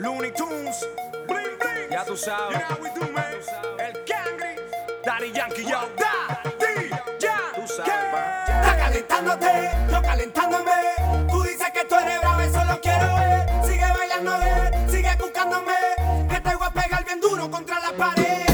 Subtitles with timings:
[0.00, 0.88] Looney Tunes,
[1.28, 1.90] bling bling.
[1.90, 2.52] Ya tú sabes.
[2.52, 3.34] You know how we do, man.
[3.78, 4.56] El Cangri,
[5.04, 5.90] Daddy Yankee, yo.
[5.98, 6.88] Daddy,
[7.18, 7.36] ya.
[7.54, 8.48] Tú sabes.
[8.48, 10.72] Está calentándote, yo calentándome.
[11.30, 13.66] Tú dices que tú eres bravo, eso lo quiero ver.
[13.66, 15.76] Sigue bailando, ver, sigue buscándome.
[16.30, 18.49] Que te voy a pegar bien duro contra la pared.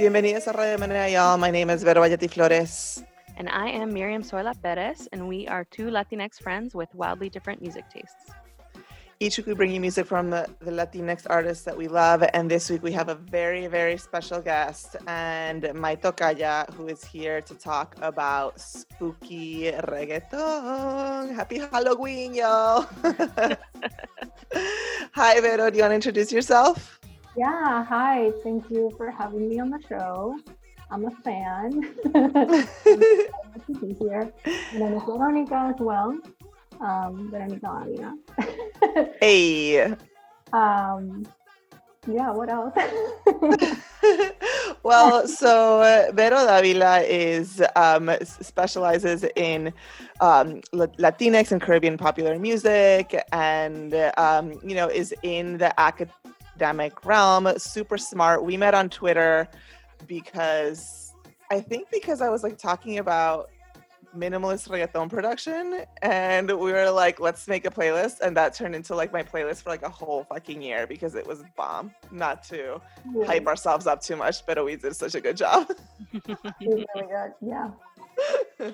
[0.00, 1.36] Bienvenidos a Radio Menea, y'all.
[1.36, 3.04] My name is Vero Bayetti Flores.
[3.36, 7.60] And I am Miriam Zoila Perez, and we are two Latinx friends with wildly different
[7.60, 8.32] music tastes.
[9.20, 12.50] Each week we bring you music from the, the Latinx artists that we love, and
[12.50, 17.42] this week we have a very, very special guest, and my tocaya, who is here
[17.42, 21.34] to talk about spooky reggaeton.
[21.34, 22.86] Happy Halloween, y'all!
[25.12, 25.68] Hi, Vero.
[25.68, 26.99] Do you want to introduce yourself?
[27.36, 28.32] Yeah, hi.
[28.42, 30.36] Thank you for having me on the show.
[30.90, 31.94] I'm a fan.
[32.14, 34.32] I'm to be here.
[34.74, 36.18] My name is Veronica as well.
[36.80, 38.16] Um, Veronica Davila.
[39.20, 39.94] Hey.
[40.52, 41.24] um,
[42.08, 42.74] yeah, what else?
[44.82, 49.72] well, so uh, Vero Davila is um, specializes in
[50.20, 56.14] um, Latinx and Caribbean popular music, and um, you know is in the academic
[57.04, 57.48] realm.
[57.58, 58.44] Super smart.
[58.44, 59.48] We met on Twitter
[60.06, 61.12] because
[61.50, 63.50] I think because I was like talking about
[64.16, 68.92] minimalist reggaeton production and we were like let's make a playlist and that turned into
[68.94, 72.80] like my playlist for like a whole fucking year because it was bomb not to
[73.24, 75.70] hype ourselves up too much, but we did such a good job.
[77.40, 77.70] Yeah.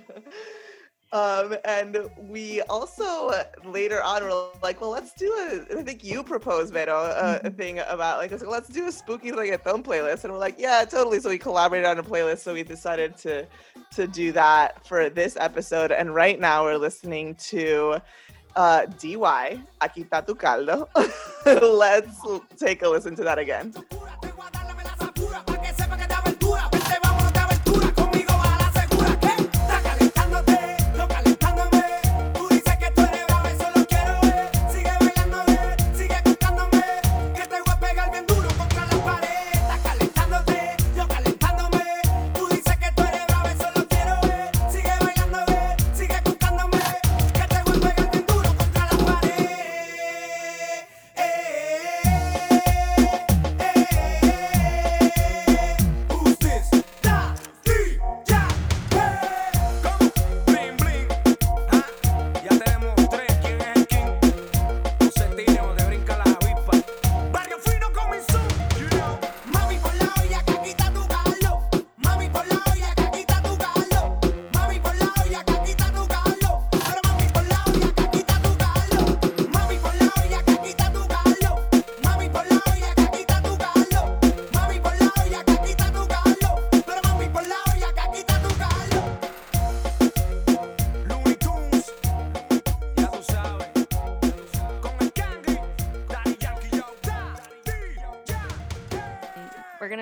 [1.16, 3.32] um, and we also
[3.64, 5.78] later on were like, well, let's do a.
[5.78, 9.32] I think you proposed, Vero, a, a thing about like, like, let's do a spooky
[9.32, 11.18] reggaeton playlist, and we're like, yeah, totally.
[11.20, 12.40] So we collaborated on a playlist.
[12.40, 13.46] So we decided to
[13.94, 15.90] to do that for this episode.
[15.90, 17.96] And right now we're listening to
[18.54, 20.86] uh, DY, Aquí está tu caldo.
[21.46, 22.20] let's
[22.58, 23.72] take a listen to that again.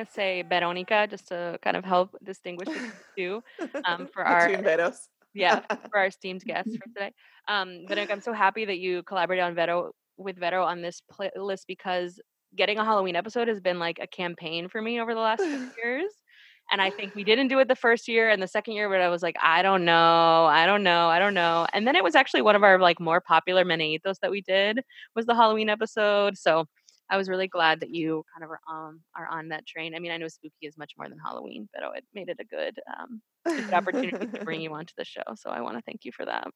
[0.04, 3.42] To say Veronica just to kind of help distinguish the two
[3.84, 5.09] um, for our Veros.
[5.34, 5.60] yeah
[5.91, 7.12] for our esteemed guests for today.
[7.48, 11.62] Um, Veronica, I'm so happy that you collaborated on Vero with Vero on this playlist
[11.66, 12.20] because
[12.56, 15.70] getting a Halloween episode has been like a campaign for me over the last few
[15.84, 16.12] years.
[16.72, 19.00] And I think we didn't do it the first year and the second year, but
[19.00, 21.66] I was like, I don't know, I don't know, I don't know.
[21.75, 24.81] And then it was actually one of our like more popular Meneitos that we did
[25.14, 26.38] was the Halloween episode.
[26.38, 26.64] So
[27.10, 29.94] I was really glad that you kind of are um are on that train.
[29.94, 32.38] I mean, I know spooky is much more than Halloween, but oh, it made it
[32.41, 35.22] a good um a good opportunity to bring you onto the show.
[35.37, 36.47] So I want to thank you for that.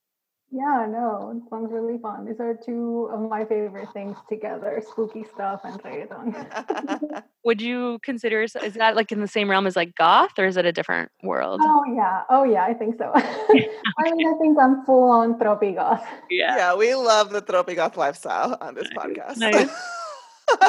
[0.51, 2.25] Yeah, no, it sounds really fun.
[2.25, 7.23] These are two of my favorite things together spooky stuff and reggaeton.
[7.45, 10.57] Would you consider is that like in the same realm as like goth, or is
[10.57, 11.61] it a different world?
[11.63, 12.23] oh, yeah.
[12.31, 13.11] Oh, yeah, I think so.
[13.15, 16.03] I mean, I think I'm full on tropigoth.
[16.31, 19.37] yeah, yeah, we love the Tropigoth lifestyle on this Nice, podcast.
[19.37, 19.69] nice.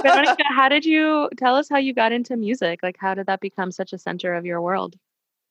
[0.03, 2.81] Veronica, how did you tell us how you got into music?
[2.83, 4.97] Like, how did that become such a center of your world?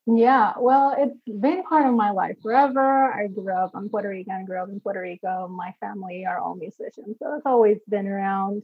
[0.05, 3.11] Yeah, well, it's been part of my life forever.
[3.11, 5.47] I grew up, I'm Puerto Rican, I grew up in Puerto Rico.
[5.47, 8.63] My family are all musicians, so it's always been around.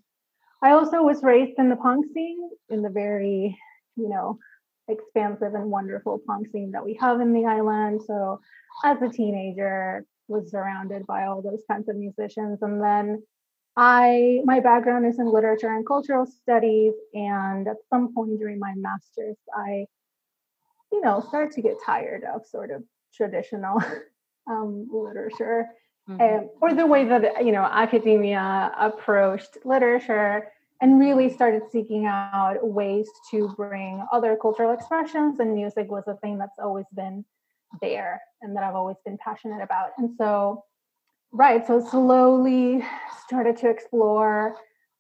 [0.64, 3.58] I also was raised in the punk scene, in the very,
[3.96, 4.40] you know,
[4.88, 8.02] expansive and wonderful punk scene that we have in the island.
[8.08, 8.40] So
[8.84, 12.60] as a teenager, was surrounded by all those kinds of musicians.
[12.62, 13.24] And then
[13.78, 18.74] I my background is in literature and cultural studies, and at some point during my
[18.76, 19.88] master's, I,
[20.92, 22.84] you know, started to get tired of sort of
[23.14, 23.82] traditional
[24.50, 25.68] um, literature
[26.08, 26.20] Mhm.
[26.20, 32.58] and or the way that you know academia approached literature and really started seeking out
[32.62, 37.26] ways to bring other cultural expressions and music was a thing that's always been
[37.82, 40.64] there and that I've always been passionate about and so
[41.36, 42.84] right so slowly
[43.26, 44.56] started to explore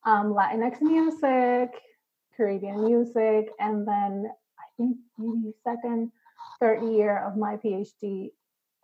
[0.05, 1.71] um, Latinx music
[2.35, 4.29] Caribbean music and then
[4.59, 6.11] I think maybe second
[6.59, 8.31] third year of my PhD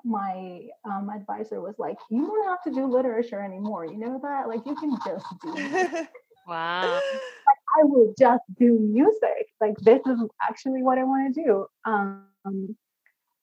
[0.03, 3.85] my um, advisor was like, "You don't have to do literature anymore.
[3.85, 4.47] You know that?
[4.47, 5.53] Like, you can just do.
[5.53, 6.09] music."
[6.47, 6.99] Wow.
[7.77, 9.47] I will just do music.
[9.59, 12.75] Like, this is actually what I want to do." Um,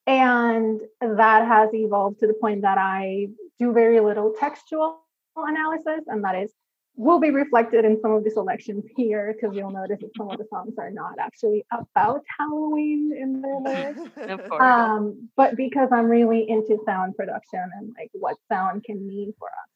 [0.07, 3.29] and that has evolved to the point that I
[3.59, 5.01] do very little textual
[5.37, 6.53] analysis, and that is
[6.99, 10.37] will be reflected in some of the selections here because you'll notice that some of
[10.37, 14.51] the songs are not actually about Halloween in their lyrics.
[14.61, 19.47] Um, but because I'm really into sound production and like what sound can mean for
[19.47, 19.71] us.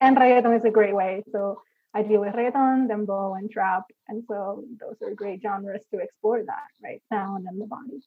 [0.00, 1.22] And reggaeton is a great way.
[1.32, 1.60] So
[1.92, 3.84] I deal with reggaeton, dembow, and trap.
[4.08, 7.02] And so those are great genres to explore that, right?
[7.12, 8.00] Sound and the body.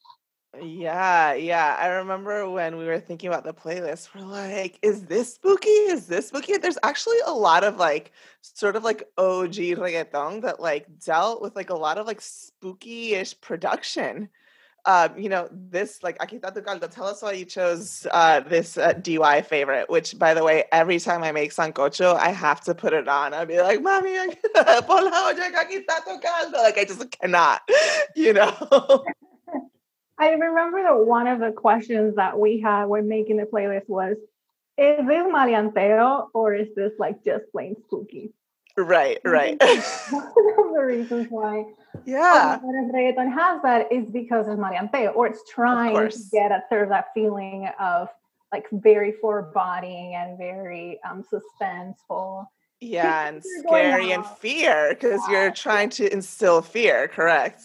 [0.60, 1.76] Yeah, yeah.
[1.80, 5.70] I remember when we were thinking about the playlist, we're like, is this spooky?
[5.70, 6.58] Is this spooky?
[6.58, 8.12] There's actually a lot of like
[8.42, 13.40] sort of like OG reggaeton that like dealt with like a lot of like spooky-ish
[13.40, 14.28] production.
[14.84, 16.90] Um, you know, this like Aquí está caldo.
[16.90, 20.98] Tell us why you chose uh this uh, DY favorite, which by the way, every
[20.98, 23.32] time I make sancocho, I have to put it on.
[23.32, 24.16] I'll be like, Mommy,
[24.54, 26.58] pon la olla aquí está tu caldo.
[26.58, 27.62] Like I just cannot,
[28.16, 29.04] you know.
[30.18, 34.16] I remember that one of the questions that we had when making the playlist was,
[34.78, 38.32] is this maleanteo or is this like just plain spooky?
[38.76, 39.60] right, right.
[40.10, 41.66] One of the reasons why
[42.04, 42.56] yeah.
[42.56, 46.84] of reggaeton has that is because it's marianteo, or it's trying to get at sort
[46.84, 48.08] of that feeling of
[48.50, 52.46] like very foreboding and very um, suspenseful.
[52.80, 57.62] Yeah, and scary and fear because you're trying to instill fear, correct?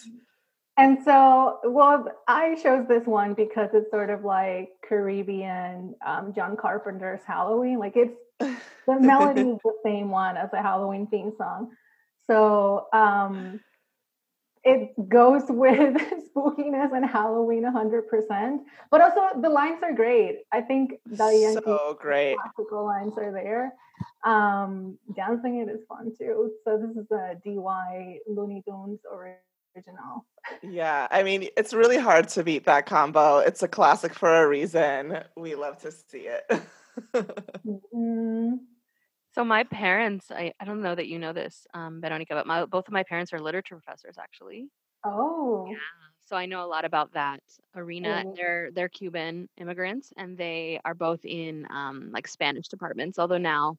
[0.78, 6.56] And so, well, I chose this one because it's sort of like Caribbean um, John
[6.56, 7.80] Carpenter's Halloween.
[7.80, 11.72] Like it's the melody is the same one as a Halloween theme song.
[12.28, 13.60] So um,
[14.64, 15.98] it goes with
[16.36, 18.60] spookiness and Halloween 100%.
[18.92, 20.44] But also, the lines are great.
[20.52, 22.38] I think the So great.
[22.38, 23.74] classical lines are there.
[24.24, 26.52] Um, dancing it is fun too.
[26.64, 29.00] So this is a DY Looney Tunes
[29.78, 30.26] original.
[30.64, 33.40] Yeah, I mean, it's really hard to beat that combo.
[33.40, 35.24] It's a classic for a reason.
[35.36, 36.62] We love to see it.
[37.66, 38.60] Mm,
[39.34, 42.66] So my parents, I, I don't know that you know this, um, Veronica, but my,
[42.66, 44.70] both of my parents are literature professors actually.
[45.04, 45.78] oh, Yeah.
[46.26, 47.42] So I know a lot about that
[47.76, 48.24] arena.
[48.26, 48.36] Mhm.
[48.36, 53.20] They're they're Cuban immigrants, and they are both in um, like Spanish departments.
[53.20, 53.78] Although now,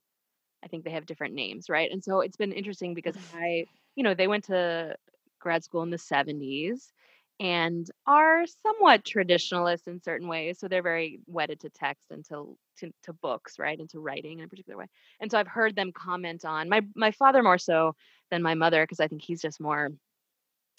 [0.64, 1.90] I think they have different names, right?
[1.92, 3.66] And so it's been interesting because I,
[3.96, 4.96] you know, they went to
[5.40, 6.93] grad school in the '70s,
[7.40, 10.58] and are somewhat traditionalist in certain ways.
[10.58, 14.38] So they're very wedded to text and to to, to books, right, and to writing
[14.38, 14.87] in a particular way.
[15.20, 17.94] And so I've heard them comment on my my father more so
[18.31, 19.90] than my mother because I think he's just more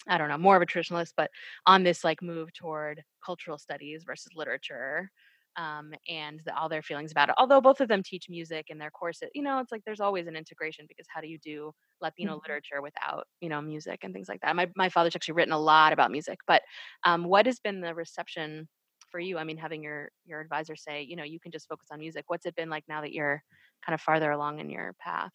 [0.07, 1.29] I don't know, more of a traditionalist, but
[1.65, 5.11] on this like move toward cultural studies versus literature,
[5.59, 7.35] um, and the, all their feelings about it.
[7.37, 10.27] Although both of them teach music in their courses, you know, it's like there's always
[10.27, 12.39] an integration because how do you do Latino Mhm.
[12.43, 14.55] literature without you know music and things like that?
[14.55, 16.63] My my father's actually written a lot about music, but
[17.03, 18.67] um, what has been the reception
[19.11, 19.37] for you?
[19.37, 22.25] I mean, having your your advisor say, you know, you can just focus on music.
[22.27, 23.43] What's it been like now that you're
[23.85, 25.31] kind of farther along in your path?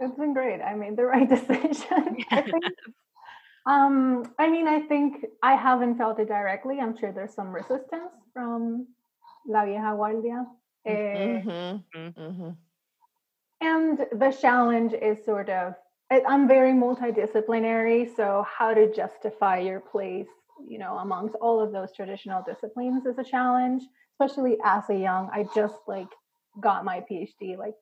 [0.00, 0.60] it's been great.
[0.60, 2.24] I made the right decision.
[2.34, 2.74] I think.
[3.66, 6.80] Um, I mean, I think I haven't felt it directly.
[6.80, 8.88] I'm sure there's some resistance from
[9.46, 10.46] La Vieja Guardia.
[10.86, 12.50] Eh, hmm hmm
[13.60, 15.74] And the challenge is sort of,
[16.10, 18.14] I'm very multidisciplinary.
[18.14, 20.28] So, how to justify your place,
[20.68, 23.82] you know, amongst all of those traditional disciplines is a challenge,
[24.14, 25.30] especially as a young.
[25.32, 26.08] I just like
[26.60, 27.74] got my PhD like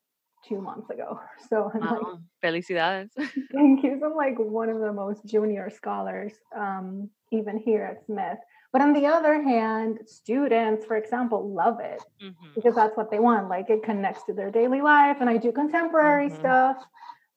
[0.48, 1.20] two months ago.
[1.50, 2.18] So, I'm like, Wow.
[2.42, 3.10] Felicidades.
[3.52, 3.98] Thank you.
[4.00, 8.38] So I'm like one of the most junior scholars, um, even here at Smith.
[8.72, 12.54] But on the other hand, students, for example, love it Mhm.
[12.54, 13.48] because that's what they want.
[13.48, 16.38] Like it connects to their daily life, and I do contemporary Mhm.
[16.38, 16.84] stuff.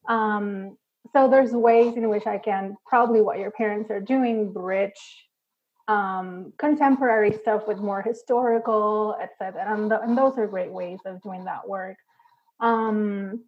[0.07, 0.77] Um,
[1.13, 5.21] so there's ways in which I can probably what your parents are doing, bridge
[5.87, 9.61] um, contemporary stuff with more historical, etc.
[9.71, 11.97] And, th- and those are great ways of doing that work.
[12.59, 13.43] Um,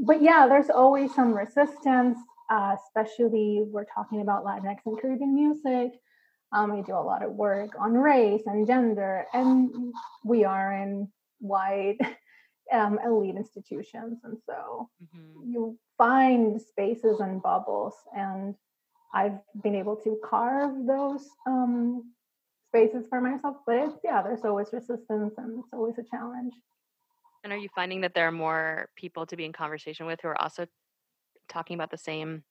[0.00, 2.18] but yeah, there's always some resistance,
[2.50, 5.92] uh, especially we're talking about Latinx and Caribbean music.
[6.52, 9.92] Um, I do a lot of work on race and gender, and
[10.24, 11.98] we are in white
[12.72, 15.52] um, elite institutions, and so Mhm.
[15.52, 18.54] you find spaces and bubbles, and
[19.14, 22.12] I've been able to carve those um,
[22.68, 23.56] spaces for myself.
[23.66, 26.54] But it's yeah, there's always resistance, and it's always a challenge.
[27.44, 30.28] And are you finding that there are more people to be in conversation with who
[30.28, 30.66] are also
[31.48, 32.44] talking about the same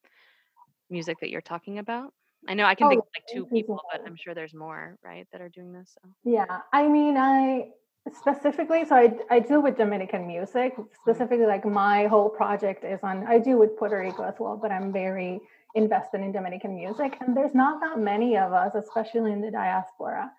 [0.88, 2.12] music that you're talking about?
[2.48, 4.96] I know I can Oh, think of like two people, but I'm sure there's more,
[5.04, 5.96] right, that are doing this.
[6.02, 6.08] So.
[6.24, 7.70] Yeah, I mean, I
[8.12, 10.74] specifically, so I, I deal with Dominican music.
[11.02, 14.72] Specifically, like my whole project is on, I do with Puerto Rico as well, but
[14.72, 15.40] I'm very
[15.74, 17.16] invested in Dominican music.
[17.20, 20.30] And there's not that many of us, especially in the diaspora,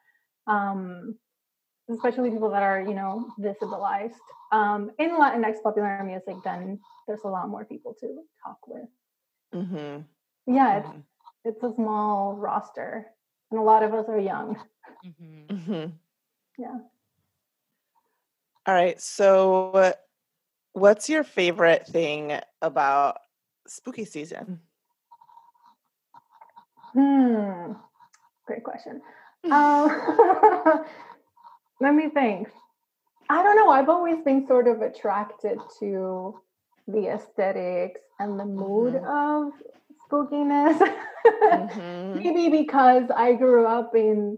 [0.47, 1.15] um,
[1.89, 4.15] especially people that are, you know, visibilized.
[4.51, 8.89] Um, in Latinx popular music, then there's a lot more people to talk with.
[9.53, 10.01] Mm-hmm.
[10.53, 10.89] Yeah, it's,
[11.43, 13.07] it's a small roster,
[13.49, 14.57] and a lot of us are young.
[15.03, 15.65] Mhm.
[15.65, 15.85] hmm
[16.57, 16.79] Yeah.
[18.67, 19.01] All right.
[19.01, 19.93] So,
[20.73, 23.17] what's your favorite thing about
[23.67, 24.61] spooky season?
[26.93, 27.73] Hmm.
[28.45, 29.01] Great question.
[29.43, 29.89] Um,
[31.81, 32.49] let me think.
[33.27, 33.69] I don't know.
[33.69, 36.39] I've always been sort of attracted to
[36.87, 39.51] the aesthetics and the mood of
[40.11, 40.77] spookiness.
[41.43, 42.15] Mhm.
[42.23, 44.37] Maybe because I grew up in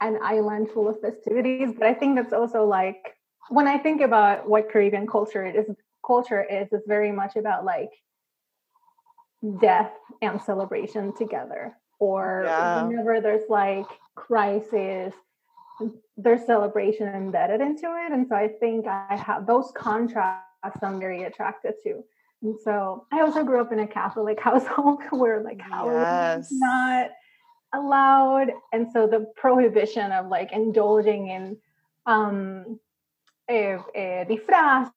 [0.00, 3.16] an island full of festivities, but I think that's also like
[3.50, 5.66] when I think about what Caribbean culture it is
[6.06, 7.90] culture is, it's very much about like
[9.60, 9.92] death
[10.22, 11.76] and celebration together.
[12.00, 12.86] Or Yeah.
[12.86, 15.12] whenever there's like crisis,
[16.16, 18.12] there's celebration embedded into it.
[18.12, 22.04] And so I think I have those contrasts I'm very attracted to.
[22.42, 26.50] And so I also grew up in a Catholic household where like Halloween Yes.
[26.50, 27.10] is not
[27.74, 28.52] allowed.
[28.72, 31.56] And so the prohibition of like indulging in
[32.06, 32.78] um
[33.48, 34.90] eh, eh, disfraz,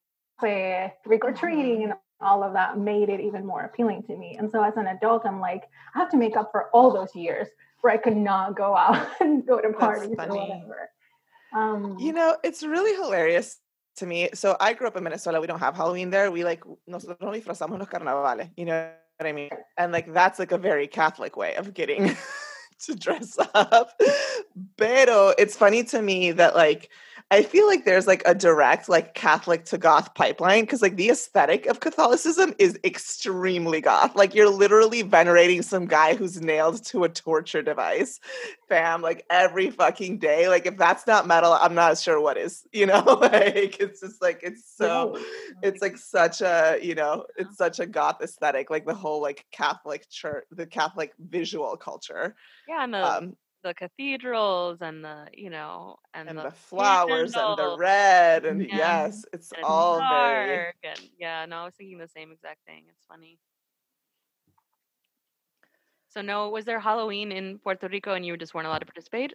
[0.45, 4.35] eh, trick or treating, and all of that made it even more appealing to me.
[4.37, 5.63] And so as an adult, I'm like,
[5.95, 7.47] I have to make up for all those years
[7.81, 10.89] where I could not go out and go to parties or whatever.
[11.53, 13.57] Um, You know, it's really hilarious
[13.97, 14.29] to me.
[14.33, 15.39] So I grew up in Minnesota.
[15.39, 16.31] We don't have Halloween there.
[16.31, 18.49] We like nosotros nos disfrazamos los carnavales.
[18.57, 19.49] You know what I mean?
[19.77, 22.15] And like that's like a very Catholic way of getting
[22.85, 23.99] to dress up.
[24.77, 26.89] Pero it's funny to me that like
[27.31, 31.09] I feel like there's like a direct like Catholic to goth pipeline because like the
[31.09, 34.17] aesthetic of Catholicism is extremely goth.
[34.17, 38.19] Like you're literally venerating some guy who's nailed to a torture device,
[38.67, 40.49] fam, like every fucking day.
[40.49, 43.01] Like if that's not metal, I'm not sure what is, you know?
[43.21, 45.17] like it's just like it's so
[45.63, 49.45] it's like such a, you know, it's such a goth aesthetic, like the whole like
[49.53, 52.35] Catholic church, the Catholic visual culture.
[52.67, 57.35] Yeah, and the Um the cathedrals and the you know and, and the, the flowers
[57.35, 58.77] and the red and Yeah.
[58.77, 62.59] yes it's and all very dark and yeah no i was thinking the same exact
[62.65, 63.39] thing it's funny
[66.09, 69.33] so no was there halloween in puerto rico and you just weren't allowed to participate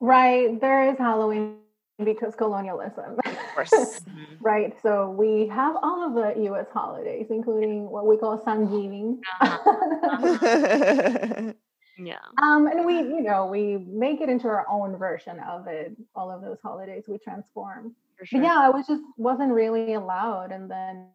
[0.00, 1.58] right, there is Halloween
[2.04, 3.16] because colonialism.
[3.24, 3.72] of course
[4.08, 4.36] Mhm.
[4.40, 6.66] right, so we have all of the U.S.
[6.72, 9.22] holidays, including what we call Thanksgiving.
[9.40, 11.52] Uh-huh.
[11.98, 15.92] yeah Um, and we, you know, we make it into our own version of it.
[16.14, 17.94] All of those holidays we transform.
[18.18, 20.52] for But yeah, I was just wasn't really allowed.
[20.52, 21.08] And then,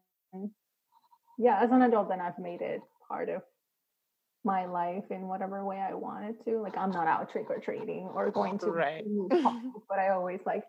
[1.38, 3.42] yeah, as an adult, then I've made it part of
[4.44, 6.60] my life in whatever way I wanted to.
[6.62, 9.04] Like I'm not out trick or treating or going to Right.
[9.90, 10.64] but I always like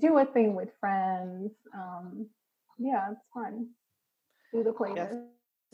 [0.00, 1.52] do a thing with friends.
[1.74, 2.28] Um,
[2.78, 3.68] yeah, it's fun.
[4.52, 5.24] Do the playlist.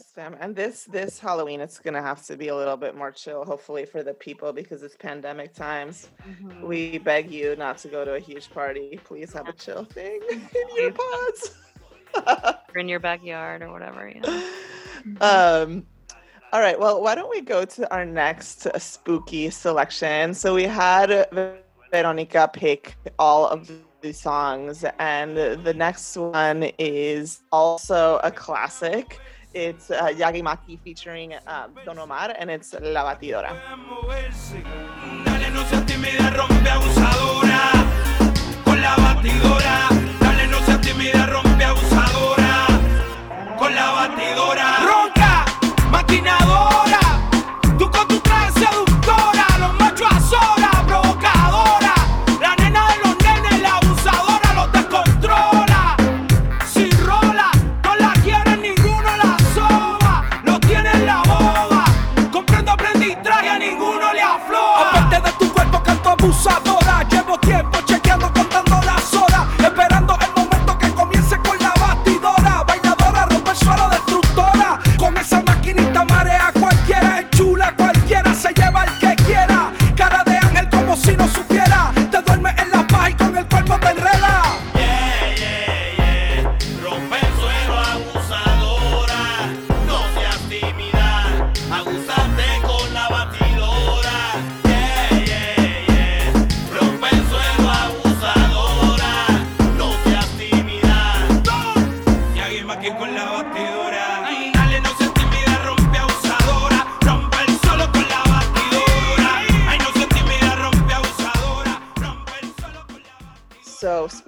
[0.00, 3.44] Sam, and this this Halloween, it's gonna have to be a little bit more chill,
[3.44, 6.08] hopefully for the people because it's pandemic times.
[6.28, 6.62] Mhm.
[6.62, 8.98] We beg you not to go to a huge party.
[9.04, 11.56] Please have a chill thing in your pods.
[12.74, 14.42] or in your backyard or whatever you know
[15.20, 15.86] um,
[16.52, 16.78] all right.
[16.78, 20.34] Well, why don't we go to our next spooky selection?
[20.34, 21.28] So we had
[21.92, 29.20] Veronica pick all of the songs, and the next one is also a classic.
[29.52, 33.50] It's uh, Yagi Maki featuring uh, Don Omar, and it's La Batidora.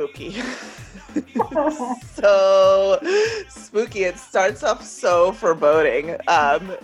[0.03, 0.31] Spooky.
[2.15, 2.99] so
[3.49, 4.05] spooky.
[4.05, 6.17] It starts off so foreboding.
[6.29, 6.77] Um,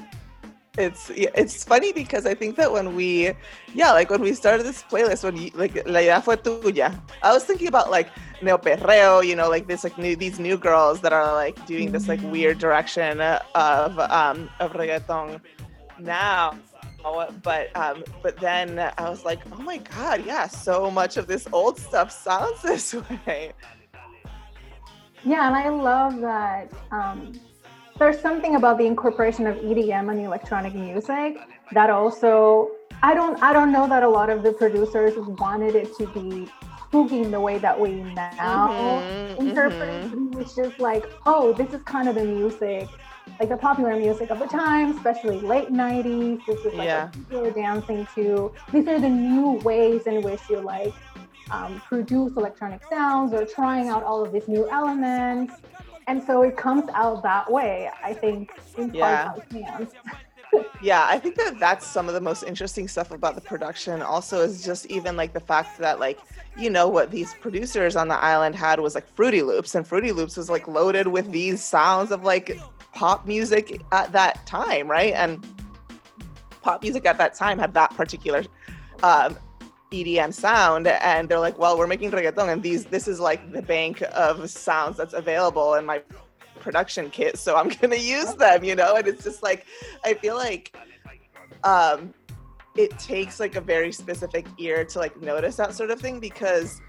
[0.77, 3.33] it's it's funny because I think that when we
[3.75, 7.33] yeah like when we started this playlist when you like la idea fue tuya I
[7.33, 8.07] was thinking about like
[8.43, 11.91] neo perreo you know like this like new these new girls that are like doing
[11.91, 15.41] this like weird direction of um of reggaeton
[15.99, 16.55] now
[17.43, 21.47] but um but then I was like oh my god yeah so much of this
[21.53, 23.53] old stuff sounds this way
[25.25, 27.39] Yeah, and I love that um,
[27.99, 31.37] there's something about the incorporation of EDM and electronic music
[31.73, 32.71] that also
[33.03, 36.49] I don't I don't know that a lot of the producers wanted it to be
[36.87, 39.05] spooky in the way that we now
[39.37, 40.13] Mhm, interpret it.
[40.13, 42.89] It was just like, oh, this is kind of the music,
[43.39, 46.45] like the popular music of the time, especially late 90s.
[46.47, 47.05] This is like Yeah.
[47.05, 48.53] what people dancing to.
[48.73, 50.95] These are the new ways in which you like
[51.51, 55.55] um, produce electronic sounds or trying out all of these new elements.
[56.07, 59.29] And so it comes out that way, I think, in Yeah.
[59.29, 59.91] part fans.
[60.81, 64.01] Yeah, I think that that's some of the most interesting stuff about the production.
[64.01, 66.19] Also, is just even like the fact that like
[66.57, 70.11] you know what these producers on the island had was like Fruity Loops, and Fruity
[70.11, 72.59] Loops was like loaded with these sounds of like
[72.99, 75.15] pop music at that time, right?
[75.15, 75.47] And
[76.63, 78.43] pop music at that time had that particular
[79.05, 79.39] um,
[79.93, 83.63] EDM sound, and they're like, well, we're making reggaeton, and these this is like the
[83.63, 86.03] bank of sounds that's available in my
[86.59, 88.97] production kit, so I'm gonna use them, you know.
[88.97, 89.65] And it's just like
[90.05, 90.77] I feel like
[91.63, 92.13] um,
[92.77, 96.81] it takes like a very specific ear to like notice that sort of thing because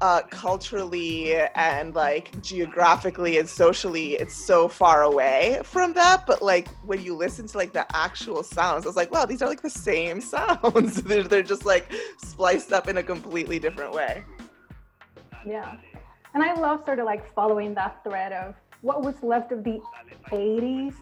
[0.00, 6.68] uh, culturally and like geographically and socially it's so far away from that but like
[6.86, 9.68] when you listen to like the actual sounds it's like wow these are like the
[9.70, 14.24] same sounds they're, they're just like spliced up in a completely different way
[15.44, 15.72] Yeah.
[16.34, 19.80] And I love sort of like following that thread of what was left of the
[20.32, 20.94] 80s,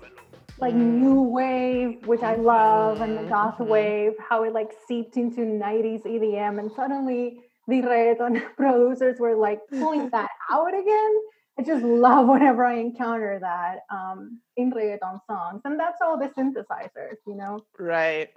[0.58, 3.66] like new wave, which I love, and the goth Mhm.
[3.68, 6.58] wave, how it like seeped into 90s EDM.
[6.58, 11.14] And suddenly the reggaeton producers were like pulling that out again.
[11.58, 15.60] I just love whenever I encounter that um, in reggaeton songs.
[15.64, 18.30] And that's all the synthesizers, you know, right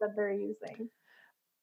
[0.00, 0.88] that they're using.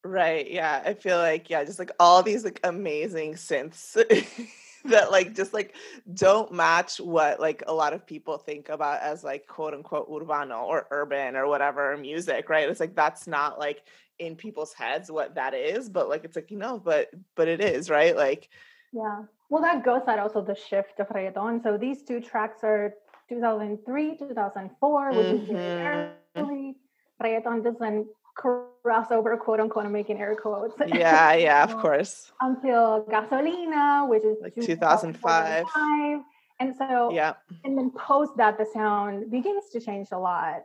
[0.04, 0.50] Right.
[0.52, 0.84] Yeah.
[0.86, 3.94] I feel like, yeah, just like all these like amazing synths
[4.86, 5.74] that like just like
[6.14, 10.64] don't match what like a lot of people think about as like quote unquote urbano
[10.64, 12.70] or urban or whatever music, right?
[12.70, 13.84] It's like that's not like
[14.20, 17.62] in people's heads what that is, but like it's like, you know, but but it
[17.62, 18.16] is, right?
[18.16, 18.50] Like
[18.94, 19.24] Yeah.
[19.50, 21.62] Well, that goes at also the shift of reggaeton.
[21.62, 22.96] So these two tracks are
[23.30, 26.12] 2003, 2004, which is very Mhm.
[26.36, 26.76] early.
[27.22, 30.76] Reggaeton doesn't cross over, quote unquote, I'm making air quotes.
[30.88, 32.32] yeah, yeah, of Um, course.
[32.42, 35.66] Until Gasolina, which is Like 2005.
[35.66, 36.22] 2005.
[36.60, 37.34] And so, Yeah.
[37.64, 40.64] and then post that, the sound begins to change a lot.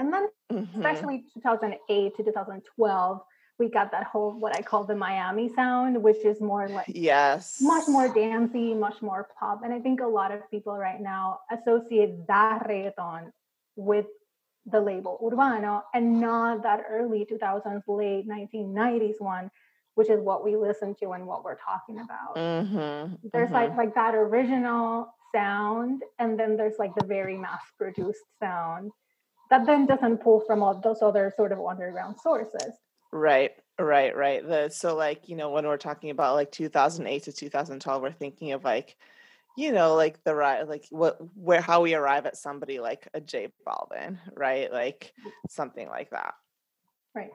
[0.00, 0.78] And then, Mhm.
[0.80, 3.20] especially 2008 to 2012,
[3.58, 7.60] we got that whole, what I call the Miami sound, which is more like Yes.
[7.60, 9.62] much more dancey, much more pop.
[9.62, 13.30] And I think a lot of people right now associate that reggaeton
[13.76, 14.06] with
[14.64, 19.50] the label urbano and not that early 2000s, late 1990s one,
[19.96, 22.36] which is what we listen to and what we're talking about.
[22.38, 23.54] Mhm, There's mhm.
[23.60, 28.92] like like that original sound, and then there's like the very mass-produced sound
[29.50, 32.72] that then doesn't pull from all those other sort of underground sources.
[33.12, 34.46] Right, right, right.
[34.46, 38.52] The so like, you know, when we're talking about like 2008 to 2012, we're thinking
[38.52, 38.96] of like,
[39.56, 43.20] you know, like the right like what where how we arrive at somebody like a
[43.20, 44.72] J Balvin, right?
[44.72, 45.12] Like
[45.48, 46.34] something like that.
[47.14, 47.32] Right.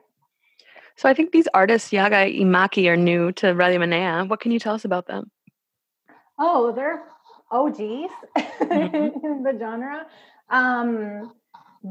[0.96, 4.26] So I think these artists, Yaga y Mackie, are new to Radio Menea.
[4.26, 5.30] What can you tell us about them?
[6.38, 7.02] Oh, they're
[7.50, 8.12] OGs
[8.60, 10.06] in the genre.
[10.48, 11.32] Um,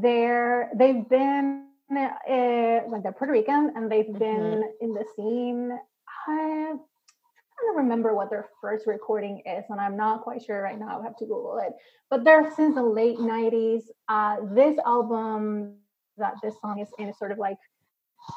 [0.02, 4.18] they're they've been uh, like they're Puerto Rican and they've Mm-hmm.
[4.18, 5.70] been in the scene.
[6.28, 10.78] I, I don't remember what their first recording is, and I'm not quite sure right
[10.78, 11.00] now.
[11.00, 11.72] I have to Google it.
[12.10, 13.82] But they're since the late '90s.
[14.08, 15.76] Uh, this album
[16.18, 17.58] that this song is in is sort of like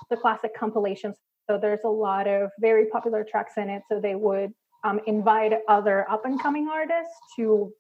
[0.10, 1.18] the classic compilations.
[1.50, 3.82] So there's a lot of very popular tracks in it.
[3.90, 7.74] So they would um, invite other up and coming artists to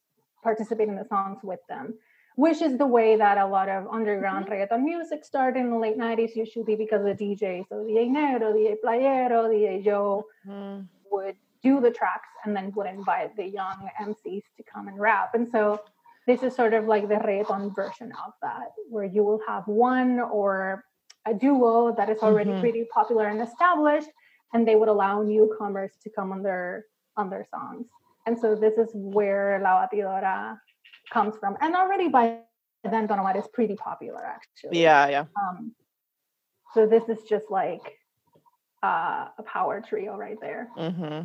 [0.44, 1.94] participate in the songs with them,
[2.36, 5.98] which is the way that a lot of underground reggaeton music started in the late
[5.98, 10.88] 90s, usually because the DJs, so DJ Negro, DJ Playero, DJ Joe Mhm.
[11.12, 15.36] would do the tracks and then would invite the young MCs to come and rap.
[15.36, 15.82] And so
[16.26, 20.20] this is sort of like the reggaeton version of that, where you will have one
[20.20, 20.86] or
[21.26, 22.60] a duo that is already Mhm.
[22.62, 24.10] pretty popular and established,
[24.54, 26.86] and they would allow newcomers to come on their
[27.18, 27.86] on their songs.
[28.26, 30.58] And so this is where La Batidora
[31.10, 31.58] comes from.
[31.62, 32.39] And already by
[32.84, 34.82] then Don Omar is pretty popular actually.
[34.82, 35.26] Yeah, yeah.
[35.41, 35.74] Um,
[36.74, 37.98] so this is just like
[38.84, 40.69] uh, a power trio right there.
[40.76, 41.22] hmm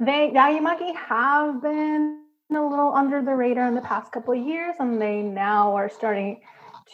[0.00, 4.32] They Yaga y Mackie have been a little under the radar in the past couple
[4.32, 6.40] of years, and they now are starting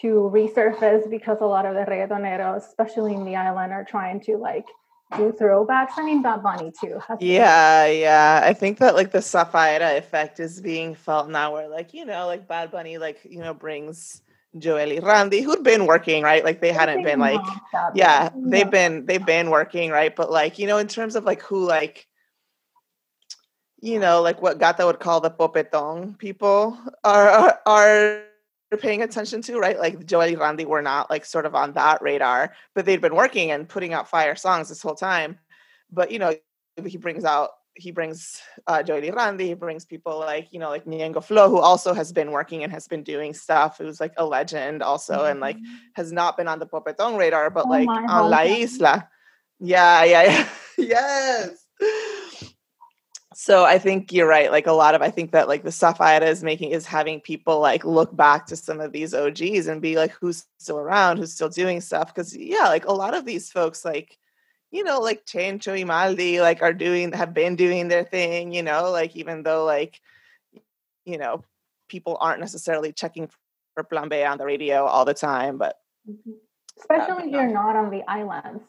[0.00, 4.36] to resurface because a lot of the reggaetoneros, especially in the island, are trying to
[4.36, 4.66] like
[5.16, 5.92] do throwbacks.
[5.96, 7.00] I mean, Bad Bunny too.
[7.20, 8.40] Yeah, yeah.
[8.42, 12.26] I think that like the Safaera effect is being felt now where like, you know,
[12.26, 14.22] like Bad Bunny like, you know, brings
[14.58, 16.44] Jowell y Randy, who'd been working, right?
[16.44, 17.40] Like they hadn't been like
[17.94, 20.14] yeah, they've been they've been working, right?
[20.14, 22.06] But like, you know, in terms of like who like
[23.80, 28.22] you know, like what Gata would call the popetong people are are, are
[28.76, 29.78] paying attention to, right?
[29.78, 33.14] Like Jowell y Randy were not like sort of on that radar, but they'd been
[33.14, 35.38] working and putting out fire songs this whole time.
[35.90, 36.34] But you know,
[36.84, 40.70] he brings out he brings uh, Jowell y Randy, he brings people like you know
[40.70, 43.78] like Ñengo Flow, who also has been working and has been doing stuff.
[43.78, 45.56] Who's like a legend also, and like
[45.94, 48.42] has not been on the Popetón radar, but Oh like on La.
[48.42, 49.08] Isla.
[49.60, 50.48] Yeah, yeah, yeah.
[50.78, 51.66] yes.
[53.44, 54.50] So I think you're right.
[54.50, 57.20] Like a lot of, I think that like the stuff Ida is making is having
[57.20, 61.18] people like look back to some of these OGs and be like, who's still around,
[61.18, 62.14] who's still doing stuff.
[62.14, 64.16] Cause yeah, like a lot of these folks, like,
[64.70, 68.62] you know, like Chencho y Maldy, like are doing, have been doing their thing, you
[68.62, 70.00] know, like even though like,
[71.04, 71.44] you know,
[71.90, 73.28] people aren't necessarily checking
[73.74, 75.76] for Plan B on the radio all the time, but
[76.08, 76.36] Mhm.
[76.78, 78.64] Especially if you're not on the islands.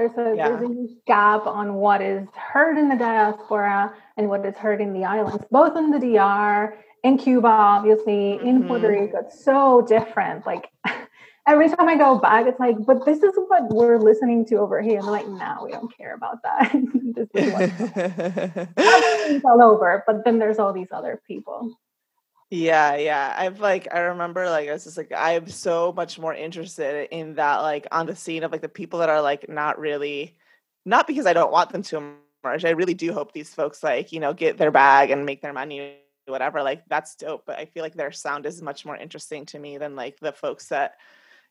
[0.00, 0.48] There's a Yeah.
[0.48, 4.80] there's a huge gap on what is heard in the diaspora and what is heard
[4.80, 8.68] in the islands, both in the DR, in Cuba, obviously, in mm-hmm.
[8.68, 8.88] Puerto.
[8.88, 9.18] Rico.
[9.18, 10.46] It's so different.
[10.46, 10.70] Like
[11.46, 14.80] every time I go back, it's like, but this is what we're listening to over
[14.80, 14.98] here.
[14.98, 16.72] And they're like, no, we don't care about that.
[17.14, 17.52] this is
[19.42, 20.02] what all over.
[20.06, 21.76] But then there's all these other people.
[22.50, 23.34] Yeah, yeah.
[23.38, 27.34] I've like I remember like I was just like I'm so much more interested in
[27.36, 30.36] that like on the scene of like the people that are like not really
[30.84, 31.96] not because I don't want them to
[32.44, 32.64] emerge.
[32.64, 35.52] I really do hope these folks like, you know, get their bag and make their
[35.52, 36.62] money whatever.
[36.62, 39.78] Like that's dope, but I feel like their sound is much more interesting to me
[39.78, 40.94] than like the folks that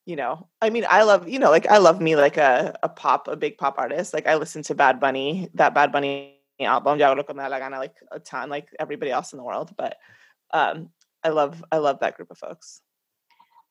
[0.06, 2.90] you know, I mean, I love, you know, like I love me like a, a
[2.90, 4.14] pop, a big pop artist.
[4.14, 7.60] Like I listen to Bad Bunny, that Bad Bunny album, Ya Hablo Con Me La
[7.60, 9.72] Gana, like a ton, like everybody else in the world.
[9.78, 9.98] But
[10.54, 10.90] um
[11.24, 12.82] i love i love that group of folks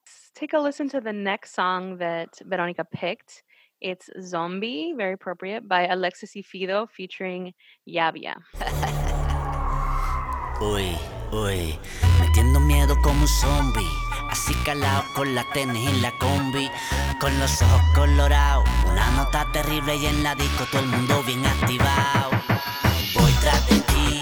[0.09, 3.43] Let's take a listen to the next song that Veronica picked.
[3.81, 7.53] It's Zombie, very appropriate, by Alexis y Fido featuring
[7.87, 8.41] Yaviah.
[10.63, 10.97] Uy,
[11.31, 11.79] uy,
[12.21, 13.87] metiendo miedo como un zombie.
[14.31, 16.71] Así calado con la tenis en la combi,
[17.21, 18.67] con los ojos colorados.
[18.91, 22.31] Una nota terrible y en la disco todo el mundo bien activado.
[23.15, 24.21] Voy tras de ti,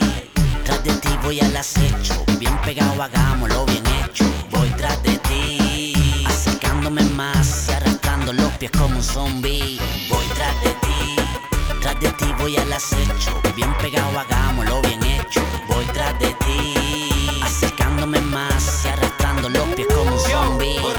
[0.64, 2.25] tras de ti voy al acecho.
[2.38, 4.24] Bien pegado, hagámoslo bien hecho.
[4.50, 9.78] Voy tras de ti, acercándome más y arrastrando los pies como un zombie.
[10.10, 11.16] Voy tras de ti,
[11.80, 13.40] tras de ti voy al acecho.
[13.54, 15.40] Bien pegado, hagámoslo bien hecho.
[15.68, 16.74] Voy tras de ti,
[17.42, 20.95] acercándome más y arrastrando los pies como un zombie.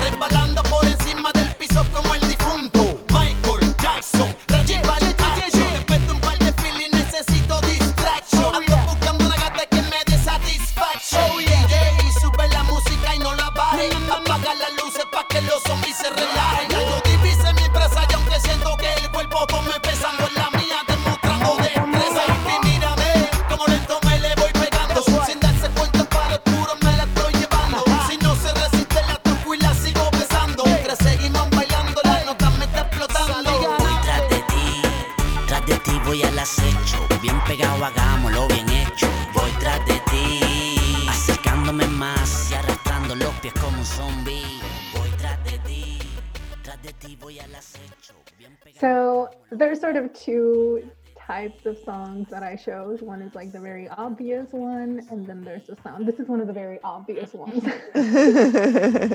[51.38, 53.02] Types of songs that I chose.
[53.02, 56.08] One is like the very obvious one, and then there's the sound.
[56.08, 57.64] This is one of the very obvious ones.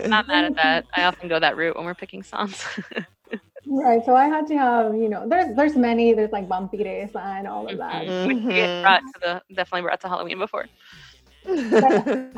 [0.06, 0.85] Not mad at that.
[0.96, 2.64] I often go that route when we're picking songs.
[3.66, 4.04] right.
[4.04, 6.12] So I had to have, you know, there's there's many.
[6.14, 8.06] There's like Vampiresa and all of that.
[8.06, 8.26] Mhm.
[8.28, 8.82] Which we get Mhm.
[8.82, 10.66] brought to the definitely brought to Halloween before.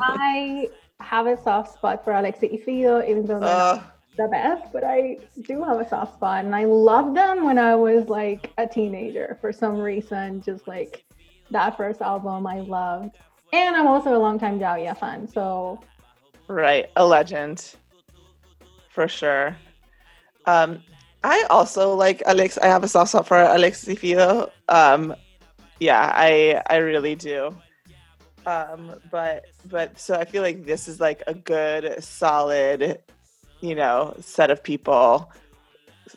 [0.01, 0.69] I
[0.99, 3.83] have a soft spot for Alexi y Fido, even though they're not Ugh.
[4.17, 7.75] The best, but I do have a soft spot, and I loved them when I
[7.75, 9.37] was like a teenager.
[9.41, 11.03] For some reason, just like
[11.51, 13.17] that first album, I loved.
[13.51, 15.81] And I'm also a longtime Yaviah fan, so
[16.47, 17.75] Right, a legend,
[18.89, 19.57] for sure.
[20.45, 20.83] Um,
[21.23, 22.57] I also like Alex.
[22.59, 24.51] I have a soft spot for Alexis Fido.
[24.69, 25.15] Um,
[25.79, 27.55] yeah, I I really do.
[28.45, 32.99] Um, but but so I feel like this is like a good, solid,
[33.65, 35.31] you know, set of people.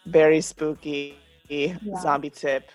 [0.06, 1.16] Very spooky,
[2.00, 2.70] zombie tip.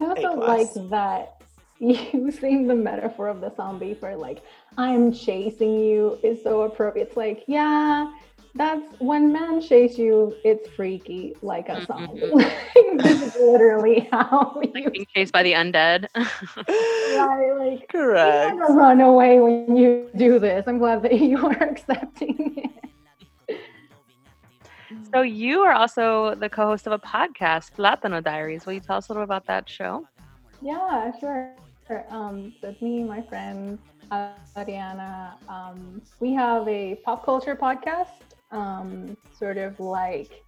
[0.00, 1.42] I also like that
[1.78, 4.42] using the metaphor of the zombie for like
[4.76, 7.08] I'm chasing you is so appropriate.
[7.08, 8.12] It's like, yeah,
[8.54, 11.84] that's when men chase you, it's freaky like a mm-hmm.
[11.86, 13.02] zombie.
[13.02, 16.06] this is literally how you Like being chased by the undead.
[16.14, 18.56] right, like Correct.
[18.56, 20.64] never run away when you do this.
[20.66, 22.81] I'm glad that you are accepting it.
[25.12, 28.66] So you are also the co-host of a podcast, Platano Diaries.
[28.66, 30.06] Will you tell us a little about that show?
[30.60, 31.54] Yeah, sure.
[32.08, 33.78] Um, it's me, my friend
[34.56, 35.32] Ariana.
[35.48, 38.08] Um, we have a pop culture podcast,
[38.50, 40.44] um, sort of like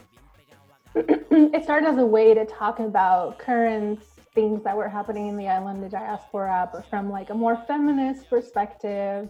[0.94, 4.02] it started as a way to talk about current
[4.34, 8.28] things that were happening in the island of diaspora, but from like a more feminist
[8.30, 9.28] perspective,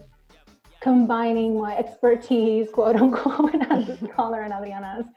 [0.85, 5.07] combining my expertise, quote unquote, as a scholar and Adriana's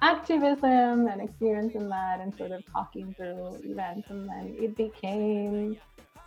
[0.00, 4.08] activism and experience in that and sort of talking through events.
[4.08, 5.76] And then it became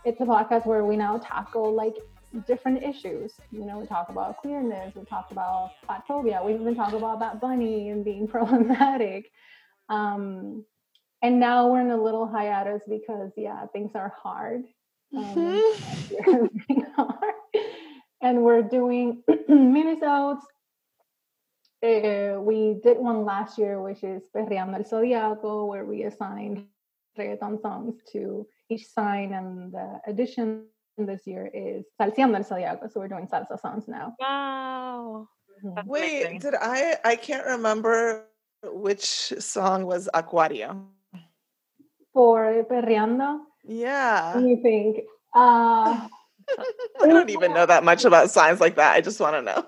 [0.04, 1.96] it's a podcast where we now tackle like
[2.46, 3.32] different issues.
[3.50, 7.40] You know we talk about queerness we talk about fatphobia we even talk about Bad
[7.40, 9.32] Bunny and being problematic.
[9.88, 10.64] Um
[11.20, 14.62] and now we're in a little hiatus because yeah things are hard.
[15.16, 15.34] Um,
[16.96, 17.34] last
[18.32, 18.42] year has been hard.
[18.42, 20.40] and we're doing minisodes
[21.82, 26.66] uh, we did one last year, which is Perreando el Zodiaco, where we assigned
[27.18, 30.64] reggaeton songs to each sign, and the addition
[30.96, 32.90] this year is Salseando el Zodiaco.
[32.90, 34.14] So we're doing salsa songs now.
[34.18, 35.28] Wow.
[35.62, 35.84] Mhm.
[35.86, 36.38] Wait, amazing.
[36.40, 36.96] did I?
[37.04, 38.24] I can't remember
[38.62, 40.86] which song was Aquario.
[42.14, 44.34] For Perreando, Yeah.
[44.34, 45.04] what do you think?
[45.34, 46.08] Uh,
[47.02, 48.94] I don't even know that much about signs like that.
[48.94, 49.66] I just want to know.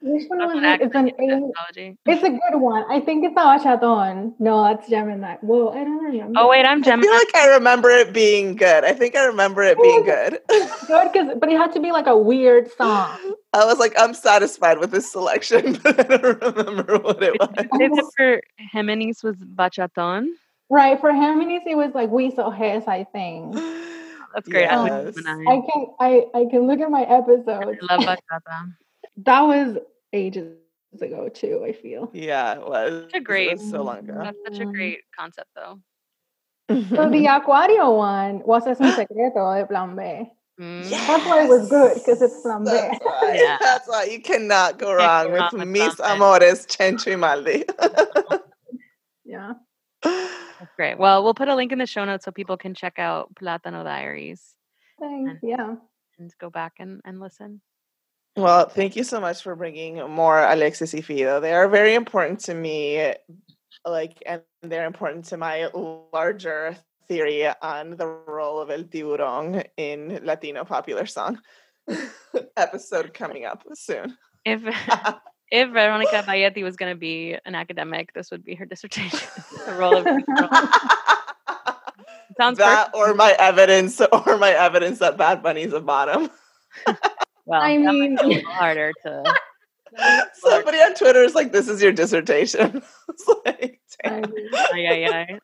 [0.00, 0.80] which one was it?
[0.80, 1.90] It's an A.
[2.06, 2.84] It's a good one.
[2.90, 4.34] I think it's a bachaton.
[4.38, 5.36] No, that's Gemini.
[5.40, 6.38] Whoa, I don't remember.
[6.38, 7.08] Oh wait, I'm Gemini.
[7.08, 8.84] I feel like I remember it being good.
[8.84, 10.40] I think I remember it being good.
[10.48, 13.18] good because, but it had to be like a weird song.
[13.52, 17.48] I was like, I'm satisfied with this selection, but I don't remember what it was.
[17.78, 18.42] Did you say for
[18.74, 20.28] Géminis was bachaton?
[20.70, 21.00] Right.
[21.00, 23.56] For Géminis, it was like we so his, I think.
[24.38, 24.66] That's great.
[24.66, 25.14] I Yes.
[25.16, 25.50] Gemini.
[25.50, 27.78] I can I I can look at my episodes.
[27.82, 28.72] I love bachata.
[29.24, 29.78] That was
[30.12, 30.54] ages
[31.02, 31.64] ago too.
[31.66, 32.08] I feel.
[32.12, 33.02] Yeah, it was.
[33.10, 34.14] Such a great- It was so long ago.
[34.22, 35.80] That's such a great concept, though.
[36.70, 40.02] So the Aquario one was Es mi secreto de Plan B.
[40.60, 40.88] Mm.
[40.88, 42.70] That's why it was good because it's Plan B.
[42.70, 43.34] That's why.
[43.42, 43.56] Yeah.
[43.60, 45.98] That's why you cannot go wrong go with wrong with Mis.
[46.00, 47.64] Amores Chencho y Maldy.
[49.24, 49.54] Yeah.
[50.58, 50.98] That's great.
[50.98, 53.84] Well, we'll put a link in the show notes so people can check out Platano
[53.84, 54.54] Diaries
[55.00, 55.40] Thanks.
[55.42, 55.76] Yeah.
[56.18, 57.60] and go back and, and listen.
[58.36, 61.40] Well, thank you so much for bringing more Alexis y Fido.
[61.40, 63.14] They are very important to me,
[63.84, 65.68] like, and they're important to my
[66.12, 66.76] larger
[67.08, 71.40] theory on the role of El Tiburón in Latino popular song.
[72.56, 74.16] Episode coming up soon.
[74.44, 74.62] If
[75.50, 79.18] if Veronica Bayetti was going to be an academic, this would be her dissertation.
[79.66, 80.04] the role of
[82.38, 82.96] sounds that perfect.
[82.96, 86.30] or my evidence, or my evidence that Bad Bunny's a bottom.
[87.46, 89.24] Well, I that might mean- be harder to.
[90.34, 94.24] Somebody on Twitter is like, "This is your dissertation." it's like, damn.
[94.24, 94.48] agree.
[94.74, 95.26] Yeah, yeah.
[95.30, 95.38] Has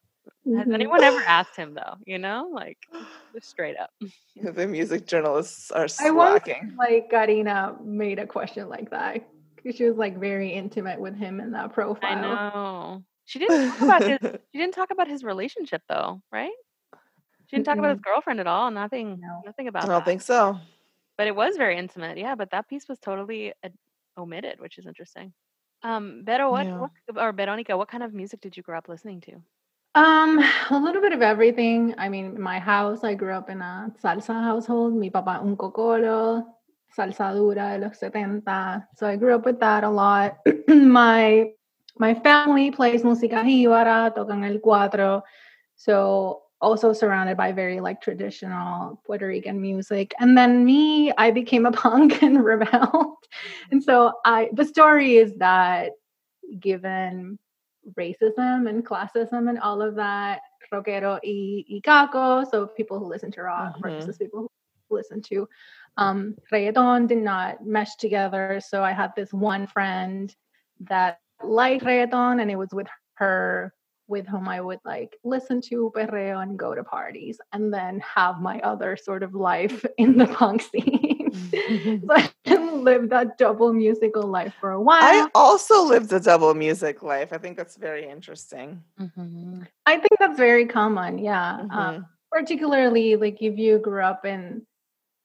[0.67, 0.75] Mhm.
[0.75, 1.95] anyone ever asked him though?
[2.05, 2.77] You know, like
[3.35, 3.90] just straight up.
[4.37, 6.75] the music journalists are I once slacking.
[6.79, 9.27] like Karina made a question like that because
[9.72, 12.11] she was like very intimate with him in that profile.
[12.12, 13.05] I know.
[13.24, 14.18] She didn't talk about his.
[14.53, 16.53] She didn't talk about his relationship though, right?
[17.46, 18.70] She didn't talk about his girlfriend at all.
[18.70, 19.18] Nothing.
[19.20, 19.42] No.
[19.44, 20.05] Nothing about I don't that.
[20.05, 20.59] think so.
[21.16, 22.18] But it was very intimate.
[22.18, 23.68] Yeah, but that piece was totally uh,
[24.18, 25.33] omitted, which is interesting.
[25.83, 26.79] Um, Vero, what, Yeah.
[26.79, 29.33] what or Veronica, what kind of music did you grow up listening to?
[29.94, 30.38] Um,
[30.70, 31.94] a little bit of everything.
[31.98, 34.94] I mean, my house, I grew up in a salsa household.
[34.94, 36.44] Mi papá un cocolo,
[36.97, 38.89] salsa dura de los 70.
[38.97, 40.39] So I grew up with that a lot.
[40.69, 41.51] my
[41.99, 45.23] my family plays música jíbara, tocan el cuatro.
[45.77, 50.15] So also surrounded by very like traditional Puerto Rican music.
[50.21, 53.17] And then me, I became a punk and rebelled.
[53.71, 55.93] And so I the story is that
[56.61, 57.39] given
[57.99, 60.41] racism and classism and all of that,
[60.73, 63.83] rockero y, y caco, so people who listen to rock Mhm.
[63.83, 64.49] versus people
[64.89, 65.49] who listen to
[65.97, 68.61] um, reggaeton did not mesh together.
[68.67, 70.35] So I had this one friend
[70.89, 73.73] that liked reggaeton, and it was with her
[74.07, 78.41] with whom I would like listen to perreo and go to parties, and then have
[78.41, 81.31] my other sort of life in the punk scene.
[82.07, 82.31] so I
[82.85, 85.03] lived that double musical life for a while.
[85.03, 87.33] I also lived a double music life.
[87.33, 88.83] I think that's very interesting.
[89.87, 91.19] I think that's very common.
[91.19, 91.61] Yeah.
[91.61, 92.07] Um, Mhm.
[92.31, 94.67] particularly like if you grew up in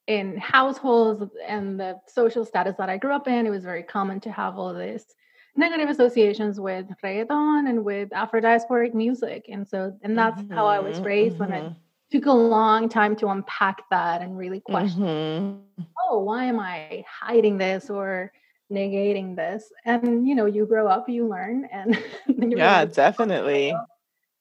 [0.10, 4.20] in households and the social status that I grew up in, it was very common
[4.22, 5.16] to have all this
[5.58, 9.46] negative associations with reggaeton and with Afro diasporic music.
[9.50, 11.76] And so and that's how I was Mhm, raised when it mhm,
[12.12, 15.88] took a long time to unpack that and really question, mhm.
[16.10, 18.32] oh, why am I hiding this or
[18.72, 19.72] negating this?
[19.86, 21.96] And you know, you grow up, you learn and
[22.28, 23.72] you Yeah, realize definitely.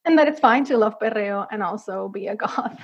[0.04, 2.80] and that it's fine to love perreo and also be a goth.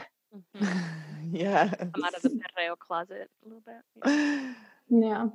[1.34, 1.68] Yeah.
[1.92, 3.82] Come out of the perreo closet a little bit.
[4.06, 4.52] yeah.
[4.90, 5.28] Yeah.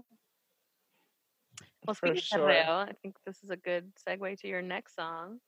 [1.85, 2.49] Well, For speaking sure.
[2.49, 5.39] of perreo, I think this is a good segue to your next song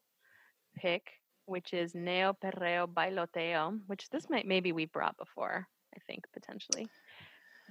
[0.75, 1.03] pick,
[1.45, 6.87] which is Neo Perreo Bailoteo, which this might maybe we brought before, I think potentially,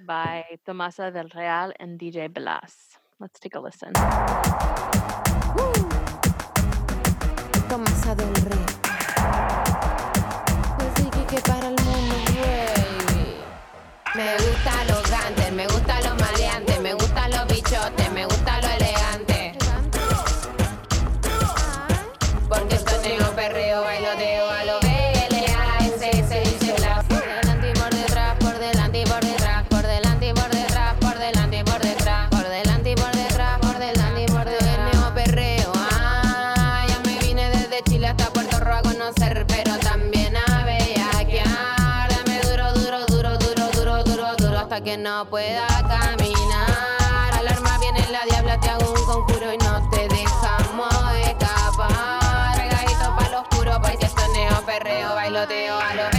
[0.07, 2.97] by Tomasa del Real and DJ Blass.
[3.19, 3.93] Let's take a listen.
[7.69, 8.67] Tomasa del Real.
[10.79, 11.90] Pues sí, que para el mundo, baby.
[14.15, 15.80] Me gustan los gantes, me gustan
[45.01, 47.33] no pueda caminar.
[47.33, 52.57] Alarma viene la diabla, te hago un conjuro y no te dejamos escapar.
[52.59, 53.81] Regadito pa' lo oscuro,
[54.35, 56.10] neo perreo, bailoteo a lo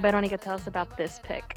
[0.00, 1.56] Veronica, tell us about this pick.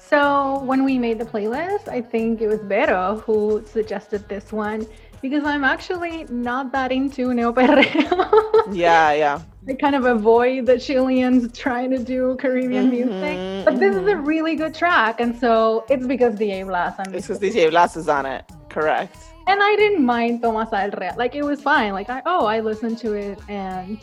[0.00, 4.86] So when we made the playlist, I think it was Vero who suggested this one
[5.22, 8.52] because I'm actually not that into neo perreo.
[8.72, 9.40] Yeah, yeah.
[9.68, 14.06] I kind of avoid the Chileans trying to do Caribbean music, Mhm, but this is
[14.06, 16.94] a really good track, and so it's because DJ Blass.
[16.98, 18.44] I'm It's because DJ Blass is on it.
[18.70, 19.16] Correct.
[19.46, 21.14] and I didn't mind Tomasa El Real.
[21.16, 21.92] Like it was fine.
[21.92, 23.98] Like I oh I listened to it, and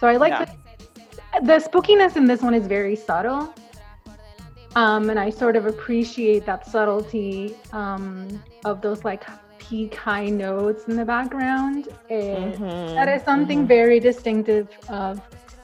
[0.00, 0.44] so I like Yeah.
[0.46, 0.52] the,
[1.42, 3.54] the spookiness in this one is very subtle.
[4.76, 9.24] Um, and I sort of appreciate that subtlety um, of those like
[9.58, 11.88] peak high notes in the background.
[12.08, 15.20] It- Mhm, that is something very distinctive of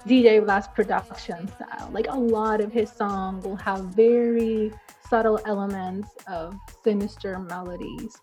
[0.08, 1.88] DJ Blass production style.
[1.92, 4.72] Like a lot of his songs will have very
[5.08, 8.16] subtle elements of sinister melodies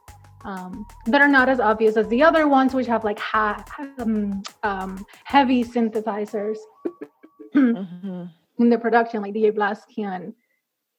[0.45, 3.63] um, that are not as obvious as the other ones, which have like ha-
[3.99, 6.57] um, um, heavy synthesizers
[7.56, 8.30] mhm.
[8.60, 9.22] in the production.
[9.22, 10.34] Like DJ Blass can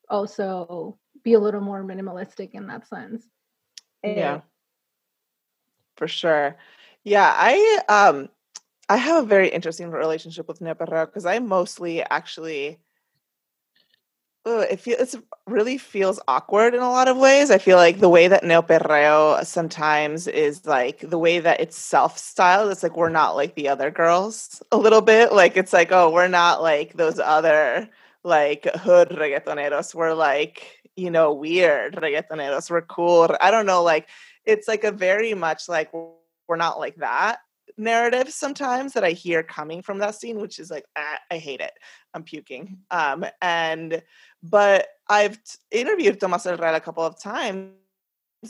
[0.09, 3.27] also be a little more minimalistic in that sense.
[4.03, 4.41] Yeah.
[5.97, 6.57] For sure.
[7.05, 8.29] Yeah, I um
[8.89, 12.79] I have a very interesting relationship with Neo because I mostly actually
[14.47, 15.17] ugh, it feels
[15.47, 17.51] really feels awkward in a lot of ways.
[17.51, 21.77] I feel like the way that Neo Perreo sometimes is like the way that it's
[21.77, 22.71] self styled.
[22.71, 25.33] It's like we're not like the other girls a little bit.
[25.33, 27.89] Like it's like oh we're not like those other
[28.23, 29.95] like hood reggaetoneros.
[29.95, 32.71] We're like you know weird reggaetoneros.
[32.71, 33.35] We're cool.
[33.41, 33.83] I don't know.
[33.83, 34.09] Like
[34.45, 37.39] it's like a very much like we're not like that
[37.77, 41.61] narrative sometimes that I hear coming from that scene, which is like, ah, I hate
[41.61, 41.73] it.
[42.13, 42.79] I'm puking.
[42.91, 44.03] Um, and
[44.45, 45.39] but I've
[45.71, 47.73] interviewed Tomas El a couple of times,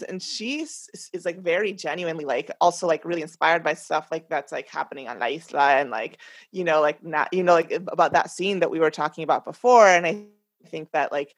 [0.09, 4.29] and she is, is like very genuinely like also like really inspired by stuff like
[4.29, 6.19] that's like happening on La Isla and like
[6.51, 9.45] you know like not you know like about that scene that we were talking about
[9.45, 9.87] before.
[9.87, 10.25] And I
[10.67, 11.37] think that like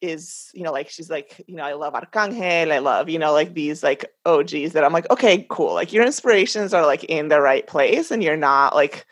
[0.00, 3.32] is you know like she's like you know I love Arcangel I love you know
[3.32, 7.28] like these like OGs that I'm like okay cool like your inspirations are like in
[7.28, 9.06] the right place and you're not like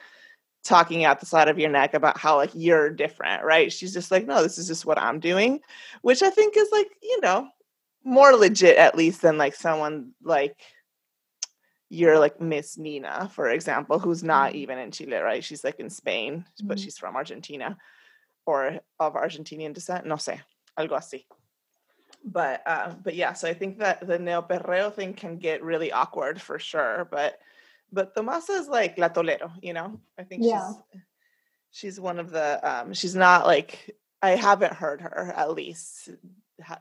[0.66, 4.10] talking out the side of your neck about how like you're different right she's just
[4.10, 5.60] like no this is just what I'm doing
[6.02, 7.48] which I think is like you know
[8.04, 10.56] more legit at least than like someone like
[11.88, 15.90] you're like Miss Nina for example who's not even in Chile right she's like in
[15.90, 16.82] Spain but Mhm.
[16.82, 17.76] she's from Argentina
[18.44, 20.40] or of Argentinian descent no sé
[20.78, 21.24] algo así.
[22.24, 25.92] But uh, but yeah, so I think that the neo perreo thing can get really
[25.92, 27.06] awkward for sure.
[27.10, 27.38] But
[27.96, 29.98] but Tomasa is like la tolero, you know.
[30.18, 30.68] I think Yeah.
[30.68, 31.00] she's
[31.70, 36.10] she's one of the um, she's not like I haven't heard her at least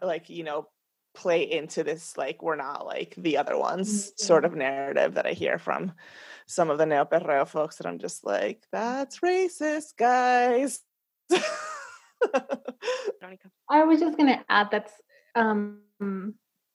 [0.02, 0.68] like you know
[1.14, 5.32] play into this like we're not like the other ones sort of narrative that I
[5.32, 5.94] hear from
[6.46, 10.82] some of the neo perreo folks that I'm just like that's racist guys.
[13.70, 14.94] I was just gonna add that's
[15.34, 15.80] um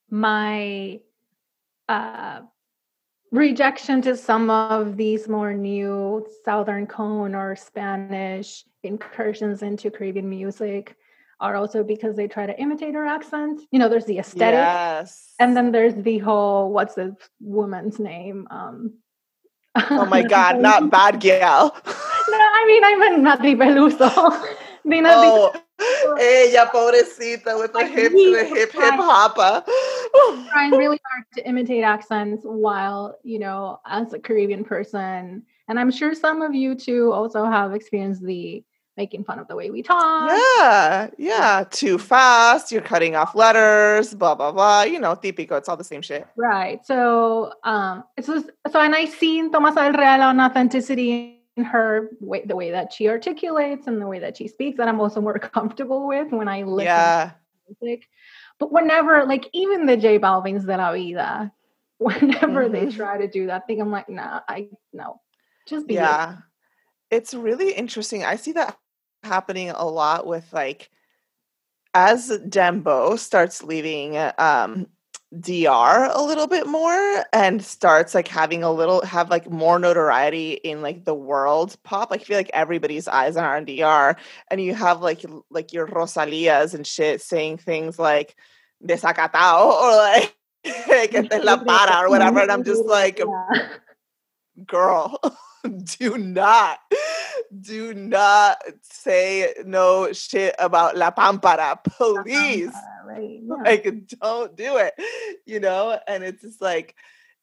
[0.09, 1.01] my
[1.89, 2.41] uh
[3.31, 10.97] rejection to some of these more new Southern Cone or Spanish incursions into Caribbean music
[11.41, 13.63] are also because they try to imitate her accent.
[13.71, 15.35] You know, there's the aesthetic, Yes.
[15.39, 18.47] and then there's the whole what's this woman's name?
[18.51, 18.95] Um,
[19.75, 21.73] oh my god, not Bad Gyal.
[21.73, 24.57] No, I mean I meant Nati Peluso.
[24.83, 25.53] Not oh,
[26.19, 29.63] ella pobrecita with the Like, hip, the hip, hip hopper.
[30.51, 35.91] Trying really hard to imitate accents while you know as a caribbean person and i'm
[35.91, 38.65] sure some of you too also have experienced the
[38.97, 42.71] making fun of the way we talk yeah, yeah, too fast.
[42.71, 44.13] You're cutting off letters.
[44.15, 44.83] Blah blah blah.
[44.83, 45.53] You know, típico.
[45.57, 46.27] It's all the same shit.
[46.37, 51.65] right so um it's just, so and i seen tomasa del real on authenticity in
[51.65, 55.01] her way the way that she articulates and the way that she speaks that i'm
[55.01, 57.31] also more comfortable with when i listen Yeah,
[57.69, 58.07] to music
[58.61, 61.53] but whenever like even the j balvins de la vida
[61.99, 62.95] whenever they Mhm.
[62.97, 65.21] try to do that thing i'm like nah i no
[65.67, 66.01] just be you.
[66.01, 66.37] yeah.
[67.11, 68.25] It's really interesting.
[68.25, 68.79] I see that
[69.25, 70.91] happening a lot with like
[71.95, 74.87] as Dembow starts leaving um
[75.39, 80.53] DR a little bit more and starts like having a little have like more notoriety
[80.55, 82.09] in like the world pop.
[82.11, 84.17] I feel like everybody's eyes are on DR
[84.51, 88.35] and you have like like your Rosalias and shit saying things like
[88.85, 90.37] desacatao or like
[91.11, 93.69] que te la para or whatever and I'm just like Yeah.
[94.67, 95.21] girl
[95.99, 96.81] do not
[97.59, 103.41] do not say no shit about la pampara please Uh, right.
[103.43, 103.55] Yeah.
[103.65, 104.95] like don't do it
[105.47, 106.95] you know and it's just like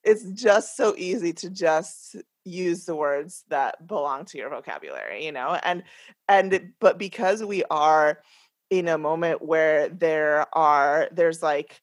[0.04, 5.32] it's just so easy to just use the words that belong to your vocabulary you
[5.32, 5.82] know and
[6.28, 8.20] and but because we are
[8.70, 11.80] in a moment where there are there's like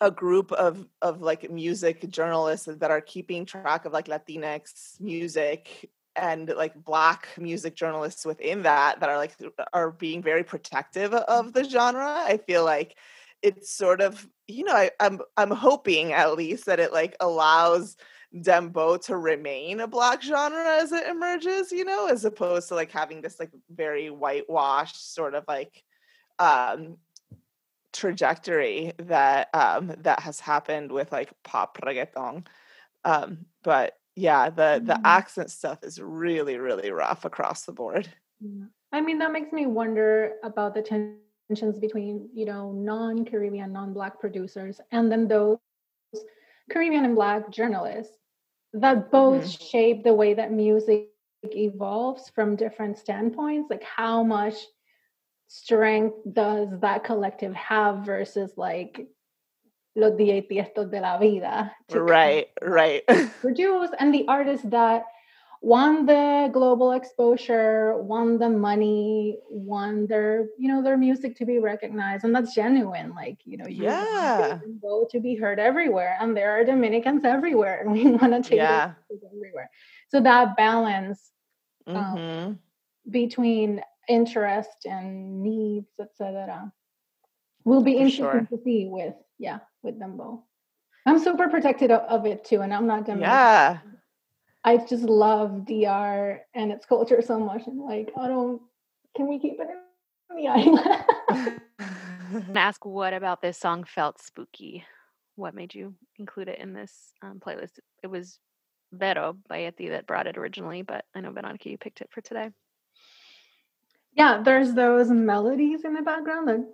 [0.00, 5.90] a group of of like music journalists that are keeping track of like latinx music
[6.16, 9.36] and like black music journalists within that that are like
[9.72, 12.96] are being very protective of the genre i feel like
[13.42, 17.96] it's sort of you know I, i'm i'm hoping at least that it like allows
[18.34, 22.90] dembow to remain a black genre as it emerges you know as opposed to like
[22.90, 25.82] having this like very whitewashed sort of like
[26.38, 26.96] um
[27.94, 32.44] trajectory that um that has happened with like pop reggaeton.
[33.04, 35.00] Um but yeah the the Mhm.
[35.04, 38.08] accent stuff is really really rough across the board
[38.40, 38.66] Yeah.
[38.92, 43.92] I mean, that makes me wonder about the tensions between, you know, non Caribbean, non
[43.92, 45.58] Black producers, and then those
[46.70, 48.16] Caribbean and Black journalists
[48.72, 51.08] that both shape the way that music
[51.44, 53.70] evolves from different standpoints.
[53.70, 54.54] Like, how much
[55.48, 59.06] strength does that collective have versus like
[59.96, 61.72] los DJ Tiestos de la vida?
[61.92, 63.02] right right
[63.40, 65.04] produce and the artists that
[65.64, 71.58] won the global exposure, won the money, won their, you know, their music to be
[71.58, 72.22] recognized.
[72.22, 73.14] And that's genuine.
[73.14, 74.58] Like, you know, you Yeah.
[74.82, 76.18] go to be heard everywhere.
[76.20, 77.80] And there are Dominicans everywhere.
[77.82, 78.92] And we want to take Yeah.
[79.34, 79.70] everywhere.
[80.08, 81.32] So that balance
[81.86, 82.58] um, Mhm.
[83.10, 86.70] between interest and needs, etc.
[87.64, 88.58] Will be For interesting sure.
[88.58, 90.40] to see with yeah with them both.
[91.06, 93.30] I'm super protected of, of it too, and I'm not Dominican.
[93.30, 93.78] Yeah.
[94.64, 98.62] I just love DR and its culture so much, and like I don't.
[99.16, 99.68] Can we keep it
[100.30, 101.60] in the island?
[102.48, 104.84] And ask what about this song felt spooky?
[105.36, 107.78] What made you include it in this um, playlist?
[108.02, 108.38] It was
[108.92, 112.50] Vero Bayetti that brought it originally, but I know Veronica, you picked it for today.
[114.16, 116.64] yeah, there's those melodies in the background that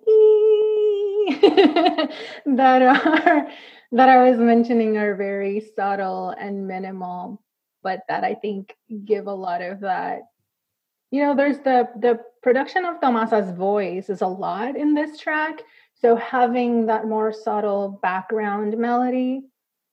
[2.46, 3.48] that are
[3.92, 7.42] that I was mentioning are very subtle and minimal,
[7.82, 10.20] but that I think give a lot of that.
[11.10, 15.62] You know, there's the the production of Tomasa's voice is a lot in this track.
[15.94, 19.42] So having that more subtle background melody,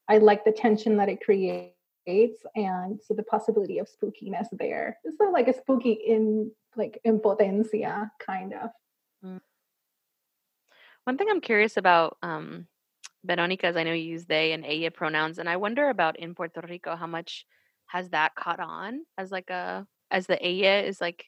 [0.07, 1.73] I like the tension that it creates
[2.55, 4.97] and so the possibility of spookiness there.
[5.03, 8.69] It's sort of like a spooky in like impotencia kind of.
[9.25, 9.41] Mm.
[11.07, 12.67] One thing I'm curious about, um,
[13.23, 16.35] Veronica, is I know you use they and ella pronouns, and I wonder about in
[16.35, 17.45] Puerto Rico how much
[17.85, 21.23] has that caught on as like a as the ella is like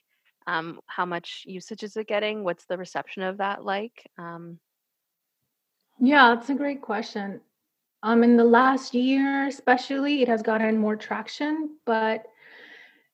[0.46, 2.44] um, how much usage is it getting?
[2.44, 4.04] What's the reception of that like?
[4.18, 4.58] Um,
[5.98, 7.40] Yeah, that's a great question.
[8.02, 12.26] Um, in the last year, especially, it has gotten more traction, but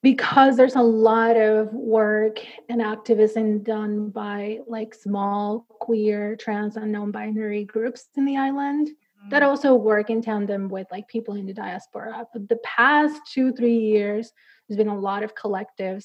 [0.07, 2.39] because there's a lot of work
[2.69, 8.89] and activism done by like small queer, trans, and non-binary groups in the island
[9.31, 12.25] that also work in tandem with like people in the diaspora.
[12.33, 14.31] But the past two, three years,
[14.69, 16.05] there's been a lot of collectives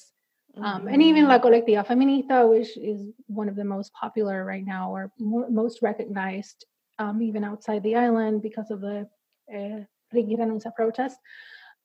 [0.56, 4.90] um, and even La Colectiva Feminista, which is one of the most popular right now
[4.90, 6.66] or mo- most recognized,
[6.98, 9.08] um, even outside the island because of the
[9.54, 9.78] uh,
[10.12, 11.18] Renuncia protest,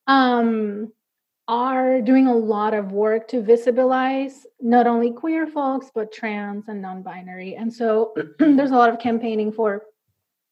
[0.07, 0.91] um,
[1.47, 6.81] are doing a lot of work to visibilize not only queer folks, but trans and
[6.81, 7.55] non binary.
[7.55, 9.83] And so there's a lot of campaigning for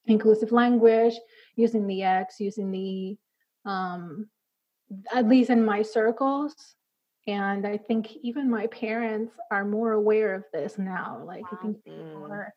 [0.08, 1.14] inclusive language,
[1.56, 3.18] using the X, using the,
[3.70, 4.30] um,
[5.14, 6.76] at least in my circles,
[7.28, 11.78] and i think even my parents are more aware of this now like i think
[11.88, 12.32] Mm.
[12.32, 12.54] are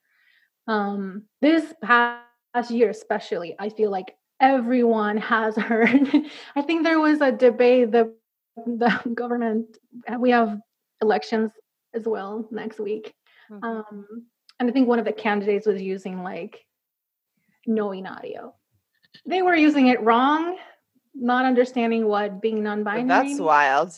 [0.66, 6.08] um this past year especially i feel like everyone has heard
[6.56, 8.12] i think there was a debate the
[8.66, 9.78] the government
[10.08, 10.60] uh, we have
[11.02, 11.50] elections
[11.94, 13.14] as well next week
[13.50, 13.64] Mhm.
[13.64, 14.06] um
[14.60, 16.66] and i think one of the candidates was using like
[17.66, 18.54] knowing audio
[19.26, 20.58] they were using it wrong
[21.14, 23.92] not understanding what being non-binary that's wild.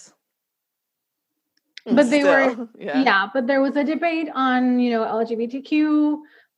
[1.87, 3.03] But they were- yeah.
[3.03, 3.29] yeah.
[3.35, 5.71] but there was a debate on you know lgbtq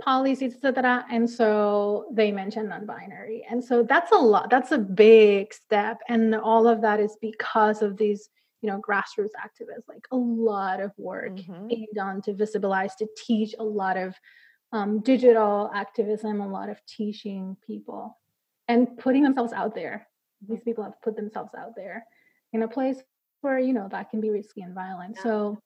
[0.03, 5.53] policies etc and so they mentioned non-binary and so that's a lot that's a big
[5.55, 8.29] step and all of that is because of these
[8.63, 11.69] you know grassroots activists like a lot of work Mhm.
[11.69, 14.15] being done to visibilize to teach a lot of
[14.73, 18.19] um, digital activism a lot of teaching people
[18.69, 20.09] and putting themselves out there
[20.49, 22.05] these people have put themselves out there
[22.53, 22.99] in a place
[23.43, 25.23] where you know that can be risky and violent Yeah.
[25.23, 25.59] so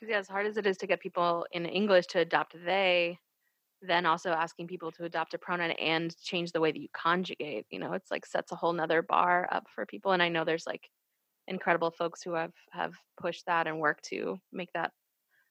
[0.00, 3.18] 'cause, yeah, as hard as it is to get people in English to adopt they,
[3.82, 7.66] then also asking people to adopt a pronoun and change the way that you conjugate,
[7.70, 10.12] you know, it's like sets a whole nother bar up for people.
[10.12, 10.90] And I know there's like
[11.48, 14.92] incredible folks who have have pushed that and worked to make that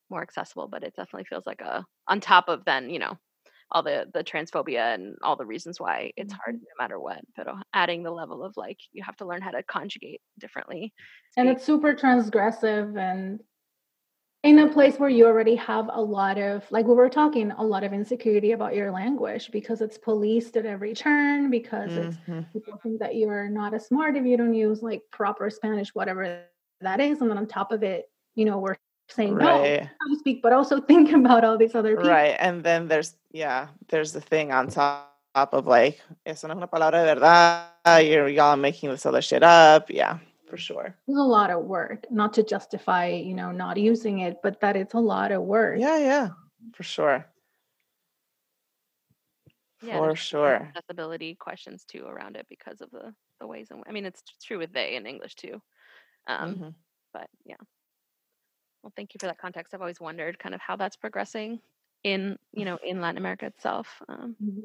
[0.09, 3.17] more accessible, but it definitely feels like a on top of then, you know,
[3.71, 6.63] all the the transphobia and all the reasons why it's hard mm-hmm.
[6.63, 7.21] no matter what.
[7.35, 10.93] But adding the level of like you have to learn how to conjugate differently.
[11.37, 13.41] and it's super transgressive and
[14.43, 17.63] in a place where you already have a lot of like we were talking a
[17.63, 22.45] lot of insecurity about your language because it's policed at every turn because it's Mhm.
[22.53, 26.43] people think that you're not as smart if you don't use like proper spanish whatever
[26.81, 28.77] that is and then on top of it you know we're
[29.09, 29.81] saying no Right.
[29.99, 32.35] how to speak but also think about all these other people Right.
[32.39, 36.67] And then there's yeah, there's the thing on top of like, eso no es una
[36.67, 38.07] palabra de verdad.
[38.07, 39.89] You're y'all making this other shit up.
[39.89, 40.17] Yeah,
[40.49, 40.95] for sure.
[41.07, 44.75] there's a lot of work not to justify you know not using it but that
[44.75, 46.29] it's a lot of work Yeah, yeah,
[46.73, 47.25] for sure.
[49.81, 50.71] Yeah, For sure.
[50.75, 54.57] accessibility questions too around it because of the the ways and I mean it's true
[54.59, 55.61] with they in English too.
[56.27, 56.75] Um, Mhm.
[57.13, 57.55] but yeah.
[58.83, 59.73] Well, thank you for that context.
[59.73, 61.61] I've always wondered kind of how that's progressing
[62.03, 64.01] in you know in Latin America itself.
[64.09, 64.63] Um, Mhm.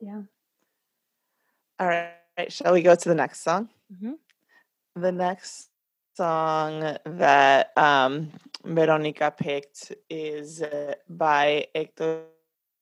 [0.00, 0.22] yeah
[1.78, 2.19] All right.
[2.38, 3.68] All right, shall we go to the next song?
[3.92, 4.14] mhm.
[4.96, 5.70] The next
[6.16, 8.30] song that um,
[8.64, 12.24] Veronica picked is uh, by Hector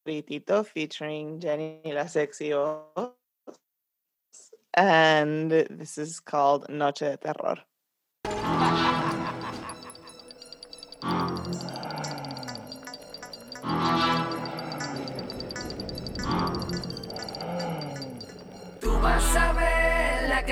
[0.06, 2.52] y Tito featuring Jenny La Sexy
[4.74, 7.58] And this is called Noche de Terror.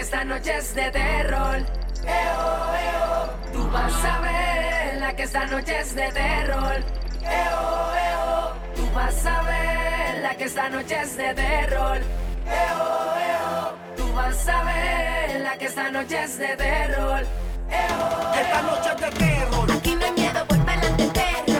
[0.06, 1.56] Esta noche es de terror.
[2.06, 3.52] Eo, eo.
[3.52, 6.76] Tú vas a ver la que esta noche es de terror.
[7.22, 8.52] Eo, eo.
[8.76, 11.98] Tú vas a ver la que esta noche es de terror.
[12.46, 13.74] Eo, eo.
[13.96, 17.22] Tú vas a ver la que esta noche es de terror.
[17.68, 19.72] Eo, Esta noche es de terror.
[19.72, 21.36] Aquí no hay miedo, voy pa'lante perro.
[21.46, 21.55] Mami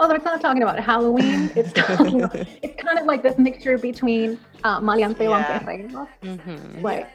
[0.00, 3.76] Although it's not talking about Halloween, it's talking about, it's kind of like this mixture
[3.78, 6.06] between uh, Maleanteo Yeah.
[6.22, 6.82] Mhm.
[6.82, 7.08] Like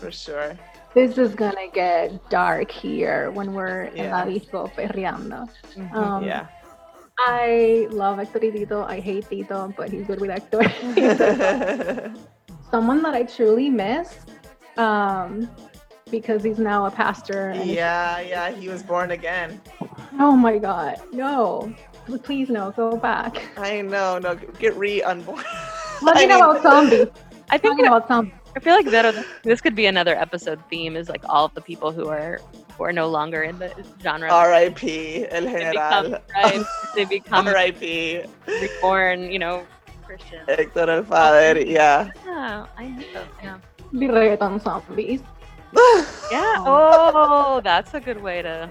[0.00, 0.56] For sure.
[0.94, 4.30] this is gonna get dark here when we're in la Yeah.
[4.30, 5.48] disco perreando.
[5.76, 5.94] Mhm.
[5.94, 6.46] Um, Yeah.
[7.18, 8.82] I love Hector Tito.
[8.84, 10.62] I hate Tito, but he's good with Hector.
[12.70, 14.16] Someone that I truly miss,
[14.78, 15.48] um,
[16.10, 17.52] because he's now a pastor.
[17.64, 19.60] Yeah, yeah, he was born again.
[20.18, 21.72] Oh my God, no!
[22.24, 23.42] Please no, go back.
[23.56, 25.44] I know, no, get re unborn.
[26.00, 27.06] Talking I mean- about zombies.
[27.50, 28.34] I think Talking about zombies.
[28.56, 31.60] I feel like that this could be another episode theme is like all of the
[31.62, 32.38] people who are
[32.76, 33.72] who are no longer in the
[34.02, 34.28] genre.
[34.30, 35.26] R.I.P.
[35.30, 36.22] El They become, General.
[36.34, 38.24] right, they become R.I.P.
[38.46, 39.64] reborn, you know,
[40.04, 40.40] Christian.
[40.46, 41.60] Hector el Father.
[41.62, 42.10] Yeah.
[42.26, 43.26] Yeah, I hate those.
[43.42, 43.58] Yeah.
[43.92, 45.22] The reggaeton zombies.
[46.30, 46.56] Yeah.
[46.66, 48.70] Oh, that's a good way to.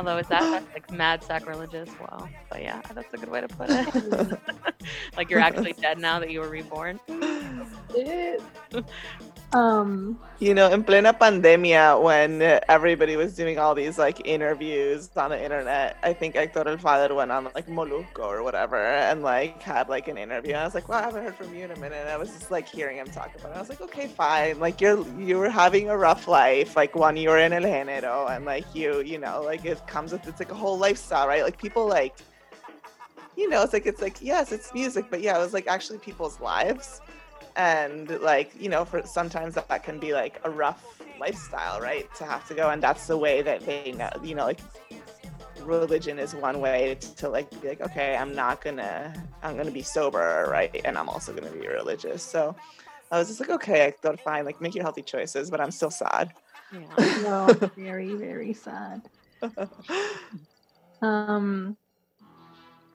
[0.00, 1.90] Although is that that's like mad sacrilegious?
[2.00, 2.26] Wow.
[2.48, 4.40] But yeah, that's a good way to put it.
[5.18, 6.98] like you're actually dead now that you were reborn.
[9.52, 15.30] um, you know, in plena pandemia, when everybody was doing all these like interviews on
[15.30, 19.60] the internet, I think Hector el Father went on like Molusco or whatever and like
[19.60, 20.52] had like an interview.
[20.52, 21.98] And I was like, well, I haven't heard from you in a minute.
[22.00, 23.56] And I was just like hearing him talk about it.
[23.56, 24.60] I was like, okay, fine.
[24.60, 26.76] Like you're you were having a rough life.
[26.76, 30.12] Like one, you were in El Género, and like you, you know, like it comes
[30.12, 31.42] with it's like a whole lifestyle, right?
[31.42, 32.16] Like people like.
[33.36, 35.98] You know, it's like it's like yes, it's music, but yeah, it was like actually
[35.98, 37.00] people's lives
[37.60, 42.06] and like you know for sometimes that, that can be like a rough lifestyle right
[42.14, 44.60] to have to go and that's the way that they know you know like
[45.62, 49.70] religion is one way to, to like be like okay i'm not gonna i'm gonna
[49.70, 52.56] be sober right and i'm also gonna be religious so
[53.12, 55.70] i was just like okay i thought fine like make your healthy choices but i'm
[55.70, 56.32] still sad
[56.72, 57.20] Yeah.
[57.22, 59.02] no, very, very sad.
[61.02, 61.78] Um,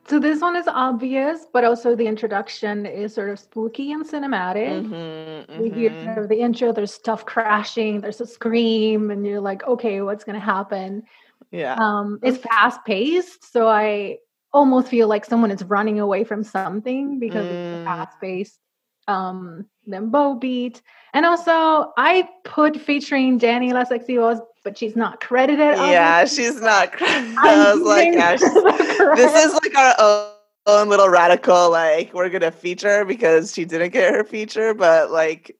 [0.07, 4.87] so this one is obvious, but also the introduction is sort of spooky and cinematic.
[4.87, 5.95] Mhm, We hear
[6.29, 11.03] the intro, there's stuff crashing, there's a scream, and you're like, okay, what's gonna happen?
[11.51, 14.17] yeah Um, it's fast paced, so I
[14.53, 17.83] almost feel like someone is running away from something because it's Mm.
[17.85, 18.59] fast paced.
[19.07, 20.81] Um, limbo beat,
[21.13, 25.75] and also I put featuring Jenny La Sexy Voz, but she's not credited.
[25.77, 26.43] yeah obviously.
[26.43, 28.35] she's not i I'm was like yeah,
[29.15, 30.31] this is like our own,
[30.67, 35.55] own little radical like we're gonna feature because she didn't get her feature but like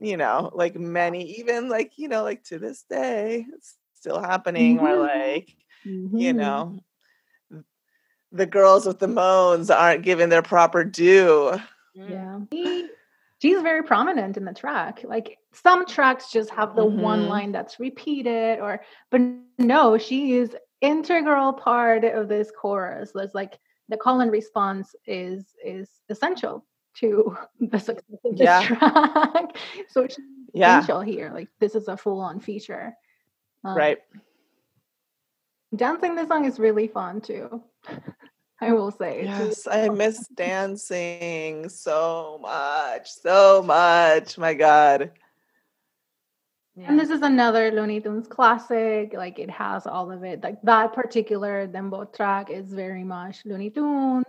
[0.00, 4.76] you know like many even like you know like to this day it's still happening
[4.82, 5.06] where Mhm.
[5.06, 5.56] like
[5.86, 6.36] you Mhm.
[6.36, 6.80] know
[8.32, 11.52] the girls with the moans aren't given their proper due
[11.96, 12.10] Mm.
[12.10, 12.38] Yeah.
[12.52, 12.88] She-
[13.40, 15.00] she's very prominent in the track.
[15.02, 17.28] Like some tracks just have the one Mhm.
[17.28, 18.80] line that's repeated or
[19.10, 19.20] but
[19.58, 23.12] no, she is integral part of this chorus.
[23.14, 26.64] There's like the call and response is is essential
[27.00, 28.62] to the success of this Yeah.
[28.62, 29.56] track.
[29.88, 30.18] so she's
[30.54, 31.30] yeah essential here.
[31.32, 32.94] Like this is a full on feature.
[33.64, 33.98] Um, right
[35.74, 37.62] Dancing this song is really fun too.
[38.60, 39.24] I will say.
[39.24, 45.10] Yes i miss dancing so much so much my god
[46.78, 49.14] And this is another Luny Tunes classic.
[49.14, 50.42] Like it has all of it.
[50.42, 54.24] Like that particular Dembow track is very much Luny Tunes,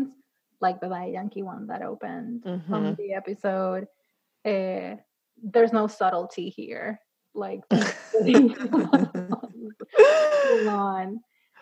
[0.61, 2.61] like the Daddy Yankee one that opened from
[2.95, 2.97] Mhm.
[2.97, 3.87] the episode.
[4.45, 4.95] Eh,
[5.43, 6.99] there's no subtlety here.
[7.33, 7.61] Like
[10.67, 11.19] on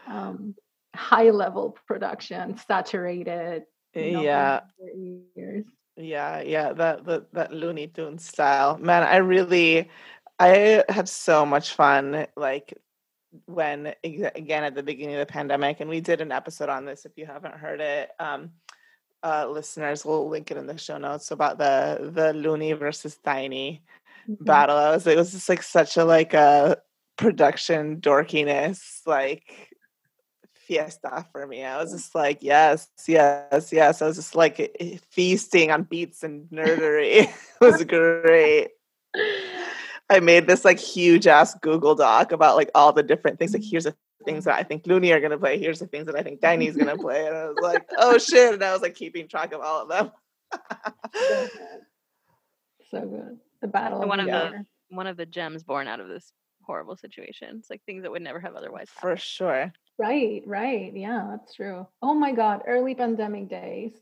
[0.07, 0.55] um,
[0.95, 3.63] high level production, saturated.
[3.93, 4.61] yeah.
[4.77, 5.03] one in
[5.35, 5.65] your ears.
[5.97, 8.77] Yeah, yeah, that that that Luny Tunes style.
[8.77, 9.89] Man, I really
[10.39, 12.73] I had so much fun like
[13.45, 17.05] when again at the beginning of the pandemic and we did an episode on this
[17.05, 18.11] if you haven't heard it.
[18.19, 18.51] Um
[19.23, 23.81] uh listeners will link it in the show notes about the the Luny versus Tainy
[24.29, 24.45] Mhm.
[24.45, 24.77] battle.
[24.77, 26.77] I was it was just like such a like a
[27.17, 29.69] production dorkiness like
[30.53, 31.63] fiesta for me.
[31.63, 34.01] I was just like, yes, yes, yes.
[34.01, 34.75] I was just like
[35.11, 37.29] feasting on beats and nerdery.
[37.61, 38.69] it was great.
[40.09, 43.53] I made this like huge ass Google Doc about like all the different things.
[43.53, 45.59] Like, here's the things that I think Luny are gonna play.
[45.59, 47.25] Here's the things that I think Tainy's gonna play.
[47.25, 48.53] And I was like, oh shit!
[48.53, 50.11] And I was like keeping track of all of them.
[50.53, 50.59] So
[51.13, 51.49] good.
[52.91, 53.37] So good.
[53.61, 56.31] The battle one of of the the one of the gems born out of this
[56.63, 57.57] horrible situation.
[57.59, 59.71] It's like things that would never have otherwise For sure.
[59.97, 60.91] Right, right.
[60.95, 61.87] Yeah, that's true.
[62.01, 63.93] Oh my God, early pandemic days.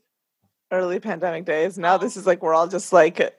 [0.70, 1.78] Early pandemic days.
[1.78, 3.38] Now this is like we're all just like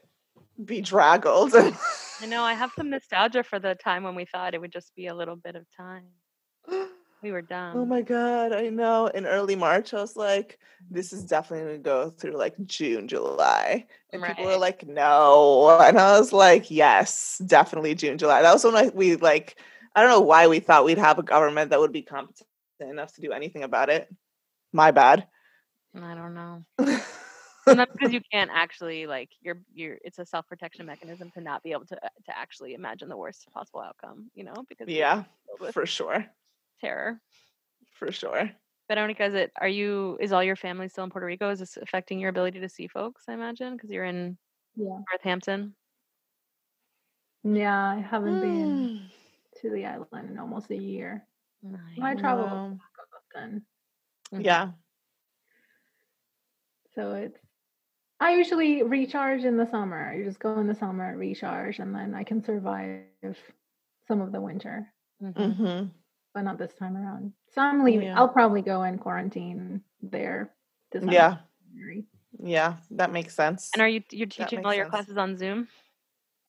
[0.64, 1.54] bedraggled.
[2.22, 4.96] I know I have some nostalgia for the time when we thought it would just
[4.96, 6.06] be a little bit of time.
[7.22, 7.78] We were oh dumb.
[7.78, 9.08] Oh my god, I know.
[9.08, 10.96] In early March, I was like, mm-hmm.
[10.96, 13.86] this is definitely gonna go through like June, July.
[14.12, 15.78] And people were like, no.
[15.82, 18.42] And I was like, yes, definitely June, July.
[18.42, 19.58] That was when I, we like,
[19.96, 22.48] I don't know why we thought we'd have a government that would be competent
[22.80, 24.08] enough to do anything about it.
[24.72, 25.28] My bad.
[25.96, 26.66] I don't know.
[27.68, 31.42] And that's because you can't actually like you're you're it's a self protection mechanism to
[31.42, 35.24] not be able to to actually imagine the worst possible outcome, you know, because yeah,
[35.72, 36.26] for sure.
[36.82, 37.20] terror.
[37.94, 38.52] For sure.
[38.90, 41.50] Veronica, is it are you is all your family still in Puerto Rico?
[41.50, 43.76] Is this affecting your ability to see folks, I imagine?
[43.76, 44.38] Because you're in
[44.76, 45.00] Yeah.
[45.12, 45.76] Northampton.
[47.44, 49.10] Yeah, I haven't been Mm,
[49.62, 51.26] to the island in almost a year.
[51.64, 51.80] Nice.
[52.02, 52.80] I travel wow.
[53.36, 53.66] often.
[54.34, 54.44] Mhm.
[54.44, 54.72] Yeah.
[56.96, 57.38] So it's
[58.20, 60.10] I usually recharge in the summer.
[60.10, 63.38] I just go in the summer, recharge, and then I can survive
[64.08, 65.58] some of the winter, Mhm.
[65.58, 65.92] hmm
[66.34, 67.34] but not this time around.
[67.50, 68.08] So I'm leaving.
[68.08, 68.16] Yeah.
[68.16, 70.56] I'll probably go in quarantine there.
[70.92, 71.38] This Yeah.
[71.74, 72.06] January.
[72.40, 72.78] Yeah.
[72.92, 73.72] That makes sense.
[73.74, 74.90] And are you you're teaching all your sense.
[74.90, 75.68] classes on Zoom?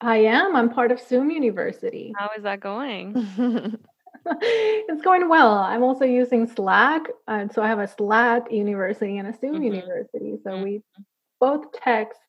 [0.01, 0.55] I am.
[0.57, 2.19] I'm part of Zoom University.
[2.19, 3.15] How is that going?
[4.27, 5.53] it's going well.
[5.59, 7.03] I'm also using Slack.
[7.29, 9.63] Uh, so I have a Slack university and a Zoom Mhm.
[9.63, 10.39] university.
[10.43, 10.63] So Mhm.
[10.63, 10.83] we
[11.41, 12.21] both text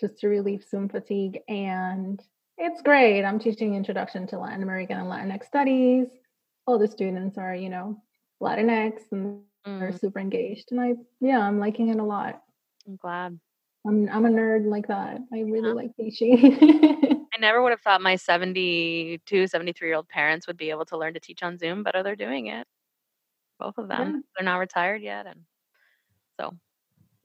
[0.00, 1.40] just to relieve Zoom fatigue.
[1.48, 2.22] And
[2.56, 3.24] it's great.
[3.24, 6.08] I'm teaching Introduction to Latin American and Latinx Studies.
[6.66, 8.02] All the students are, you know,
[8.42, 9.42] Latinx and
[9.78, 10.68] they're Mm, super engaged.
[10.70, 12.42] And I, yeah, I'm liking it a lot.
[12.86, 13.38] I'm glad.
[13.86, 15.18] I'm, I'm a nerd like that.
[15.32, 15.74] I really Yeah.
[15.74, 16.58] like teaching.
[17.34, 20.96] I never would have thought my 72, 73 year old parents would be able to
[20.98, 22.66] learn to teach on Zoom, but they're doing it.
[23.58, 24.14] Both of them.
[24.14, 24.20] Yeah.
[24.36, 25.26] They're not retired yet.
[25.26, 25.44] And
[26.40, 26.54] so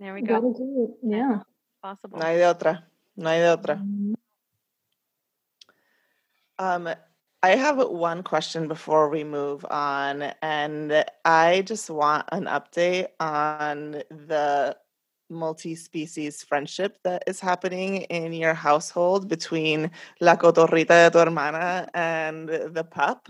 [0.04, 0.41] there we go.
[0.41, 1.10] Gotta do it.
[1.10, 1.39] Yeah.
[1.82, 2.20] Possible.
[2.20, 2.84] no hay de otra.
[3.16, 3.80] No hay de otra.
[6.60, 6.89] Um,
[7.41, 14.04] I have one question before we move on, and I just want an update on
[14.10, 14.76] the
[15.30, 19.89] multi-species friendship that is happening in your household between
[20.20, 23.30] la cotorrita de tu hermana and the pup.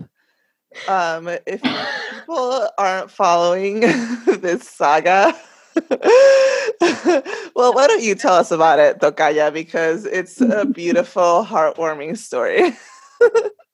[0.88, 1.62] Um, if
[2.10, 3.80] people aren't following
[4.26, 5.34] this saga,
[7.54, 9.52] well, why don't you tell us about it, Tocaya?
[9.52, 12.72] Because it's a beautiful, heartwarming story.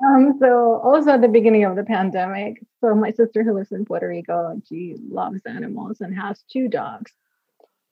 [0.02, 3.84] Um, so also at the beginning of the pandemic, so my sister who lives in
[3.84, 7.12] Puerto Rico, she loves animals and has two dogs.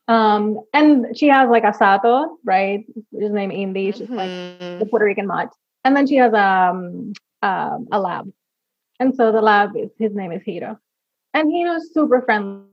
[0.08, 2.86] Um, and she has like a Sato, right?
[3.12, 4.90] His name Indy, she's like the Mhm.
[4.90, 5.52] Puerto Rican mutt.
[5.84, 8.32] And then she has um, um a lab.
[8.98, 10.78] And so the lab is his name is Hiro.
[11.34, 12.64] And Hiro's super friendly.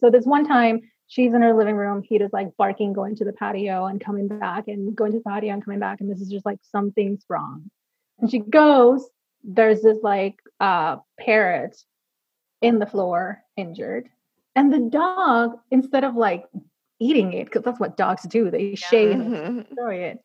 [0.00, 3.32] So this one time she's in her living room, Hiro's like barking, going to the
[3.32, 6.00] patio and coming back and going to the patio and coming back.
[6.00, 7.70] And this is just like something's wrong.
[8.18, 9.08] And she goes,
[9.44, 11.76] there's this like uh parrot
[12.60, 14.08] in the floor injured.
[14.54, 16.44] And the dog, instead of like
[17.00, 19.68] eating it, because that's what dogs do, they shake and Mhm.
[19.68, 20.18] destroy it,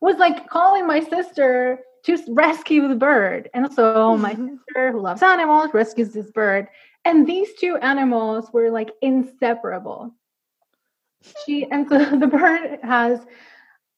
[0.00, 3.50] was like calling my sister to rescue the bird.
[3.52, 4.34] And so my
[4.68, 6.68] sister, who loves animals, rescues this bird.
[7.04, 10.14] And these two animals were like inseparable.
[11.44, 13.20] She and so the bird has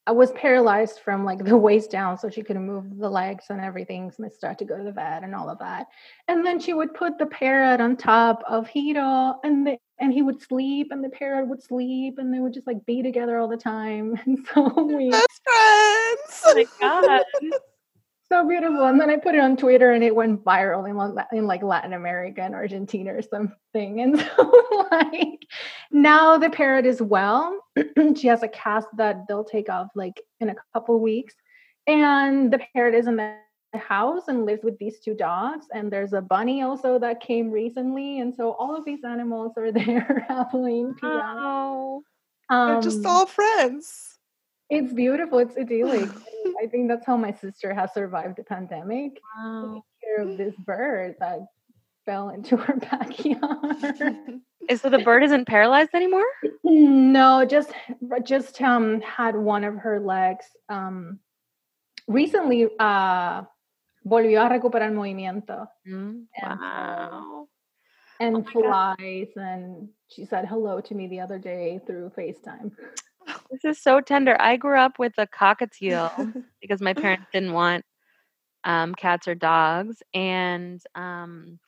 [0.04, 3.60] I was paralyzed from like the waist down, so she couldn't move the legs and
[3.60, 4.10] everything.
[4.10, 5.86] So I started to go to the vet and all of that.
[6.26, 10.22] And then she would put the parrot on top of Hiro, and the, and he
[10.22, 13.48] would sleep, and the parrot would sleep, and they would just like be together all
[13.48, 14.18] the time.
[14.26, 16.42] And so we Best friends.
[16.46, 17.60] Oh my god.
[18.32, 18.86] So beautiful.
[18.86, 21.62] And then I put it on Twitter, and it went viral in, like- in like
[21.62, 24.00] Latin America and Argentina or something.
[24.00, 25.42] And so like
[25.90, 27.58] now the parrot is well.
[28.16, 31.34] she has a cast that they'll take off like in a couple weeks,
[31.86, 33.34] and the parrot is in the
[33.74, 35.66] house and lives with these two dogs.
[35.74, 39.72] And there's a bunny also that came recently, and so all of these animals are
[39.80, 40.86] there happily.
[41.02, 42.02] Oh.
[42.50, 44.11] They're just Um, all friends.
[44.72, 45.38] It's beautiful.
[45.38, 46.08] It's idyllic.
[46.62, 49.20] I think that's how my sister has survived the pandemic.
[49.36, 49.84] Wow.
[50.02, 51.40] care of this bird that
[52.06, 54.40] fell into her backyard.
[54.68, 56.24] Is so the bird isn't paralyzed anymore?
[56.64, 57.70] no, just
[58.24, 61.18] just um had one of her legs um
[62.08, 63.42] recently uh
[64.06, 67.48] volvió a recuperar movimiento Mm, And, Wow.
[68.20, 68.96] and Oh my God.
[68.98, 72.70] flies and she said hello to me the other day through FaceTime.
[73.52, 74.40] This is so tender.
[74.40, 76.32] I grew up with a cockatiel
[76.62, 77.84] because my parents didn't want
[78.64, 81.58] um, cats or dogs, and um,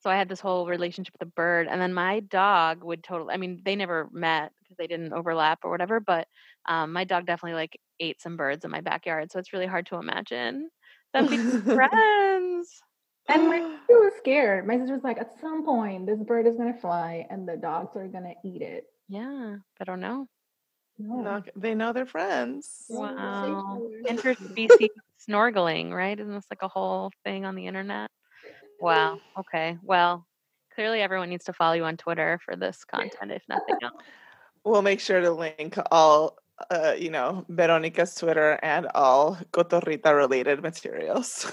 [0.00, 1.66] so I had this whole relationship with a bird.
[1.68, 3.34] And then my dog would totally.
[3.34, 5.98] I mean, they never met because they didn't overlap or whatever.
[5.98, 6.28] But
[6.66, 9.86] um, my dog definitely like ate some birds in my backyard, so it's really hard
[9.86, 10.68] to imagine
[11.12, 12.70] them being friends.
[13.26, 14.66] And my sister was scared.
[14.66, 17.96] My sister was like, at some point, this bird is gonna fly and the dogs
[17.96, 18.84] are gonna eat it.
[19.08, 20.28] Yeah, I don't know.
[20.98, 21.20] No.
[21.22, 22.86] No, they know they're friends.
[22.88, 23.80] Yeah, Wow.
[24.04, 24.88] for- Interspecies
[25.28, 26.18] snorkeling, right?
[26.18, 28.10] Isn't this like a whole thing on the internet?
[28.80, 29.18] Wow.
[29.38, 29.78] Okay.
[29.82, 30.26] Well,
[30.74, 33.94] clearly everyone needs to follow you on Twitter for this content, if nothing else.
[34.64, 36.38] We'll make sure to link all,
[36.70, 41.50] uh, you know, Veronica's Twitter and all Cotorrita related materials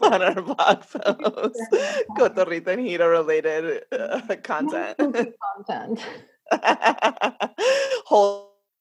[0.00, 0.10] Wow.
[0.12, 1.60] on our blog post.
[2.18, 4.96] Cotorrita and Hiro related uh, content.
[5.00, 5.32] Spooky
[5.66, 6.00] content.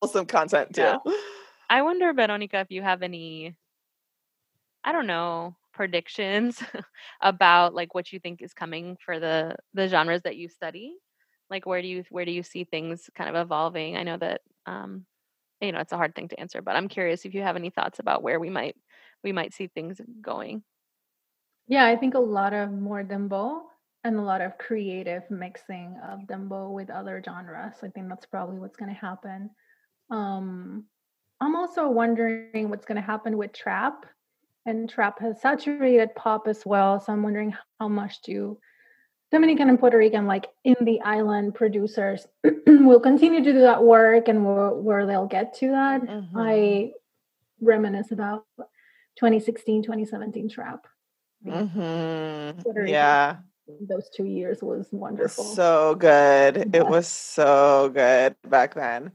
[0.01, 0.81] Wholesome content too.
[0.81, 0.97] Yeah.
[1.69, 3.55] I wonder, Veronica, if you have any,
[4.83, 6.61] I don't know, predictions
[7.21, 10.95] about like what you think is coming for the the genres that you study.
[11.49, 13.97] Like, where do you where do you see things kind of evolving?
[13.97, 15.05] I know that um,
[15.61, 17.69] you know it's a hard thing to answer, but I'm curious if you have any
[17.69, 18.75] thoughts about where we might
[19.23, 20.63] we might see things going.
[21.67, 23.61] Yeah, I think a lot of more dembow
[24.03, 27.75] and a lot of creative mixing of dembow with other genres.
[27.83, 29.49] I think that's probably what's going to happen.
[30.09, 30.85] Um,
[31.39, 34.05] I'm also wondering what's going to happen with trap,
[34.65, 36.99] and trap has saturated pop as well.
[36.99, 38.57] So I'm wondering how much do
[39.31, 42.25] Dominican and Puerto Rican, like in the island producers,
[42.67, 46.01] will continue to do that work and where, where they'll get to that.
[46.01, 46.29] Mhm.
[46.35, 46.91] I
[47.61, 48.45] reminisce about
[49.17, 50.87] 2016, 2017 trap.
[51.45, 52.87] Mhm.
[52.87, 53.37] Yeah.
[53.81, 55.43] those two years was wonderful.
[55.43, 56.73] so good.
[56.73, 59.11] It was so good back then.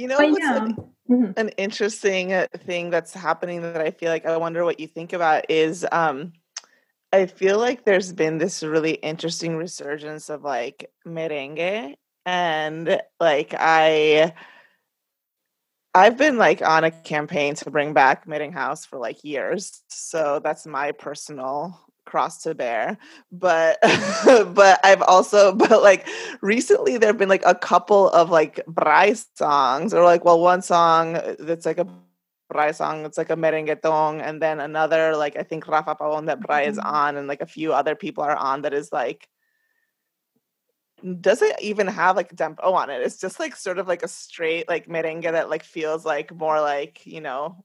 [0.00, 0.76] You know But yeah, an,
[1.10, 1.34] mhm.
[1.36, 5.12] an interesting uh, thing that's happening that I feel like I wonder what you think
[5.12, 6.32] about is um
[7.12, 14.32] I feel like there's been this really interesting resurgence of like merengue and like I
[15.92, 19.82] I've been like on a campaign to bring back Meeting House for like years.
[19.88, 22.98] So that's my personal cross to bear.
[23.32, 23.78] But
[24.54, 26.06] but I've also but like
[26.42, 31.16] recently there've been like a couple of like Bryce songs or like well one song
[31.16, 31.86] uh, that's like a
[32.48, 36.40] Bryce song, it's like a merenguetón, and then another like I think Rafa Pabón that
[36.40, 36.84] Bry is Mhm.
[36.92, 39.28] on and like a few other people are on that is like
[41.20, 43.00] doesn't even have like tempo on it.
[43.02, 46.60] It's just like sort of like a straight like merengue that like feels like more
[46.60, 47.64] like, you know,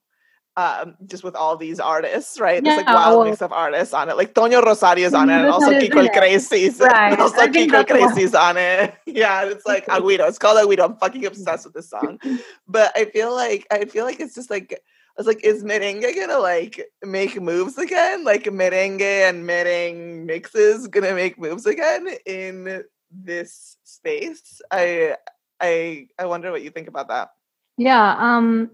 [0.58, 2.64] um, just with all these artists, right?
[2.64, 4.16] There's like wild well- mix of artists on it.
[4.18, 6.10] Like Toño Rosario's on it, and also is Kiko el.
[6.10, 6.80] Crazy's.
[6.80, 7.86] Right, And also I Kiko.
[7.86, 8.94] Crazy's on it.
[9.06, 10.28] Yeah, it's like Aguido.
[10.28, 10.86] It's called Aguido.
[10.86, 12.20] I'm fucking obsessed with this song.
[12.68, 16.14] But I feel like I feel like it's just like I was like, is merengue
[16.16, 18.24] gonna like make moves again?
[18.26, 24.62] Like merengue and merengue mixes gonna make moves again in this space?
[24.72, 25.16] I
[25.62, 27.30] I I wonder what you think about that.
[27.78, 28.16] yeah.
[28.20, 28.72] Um,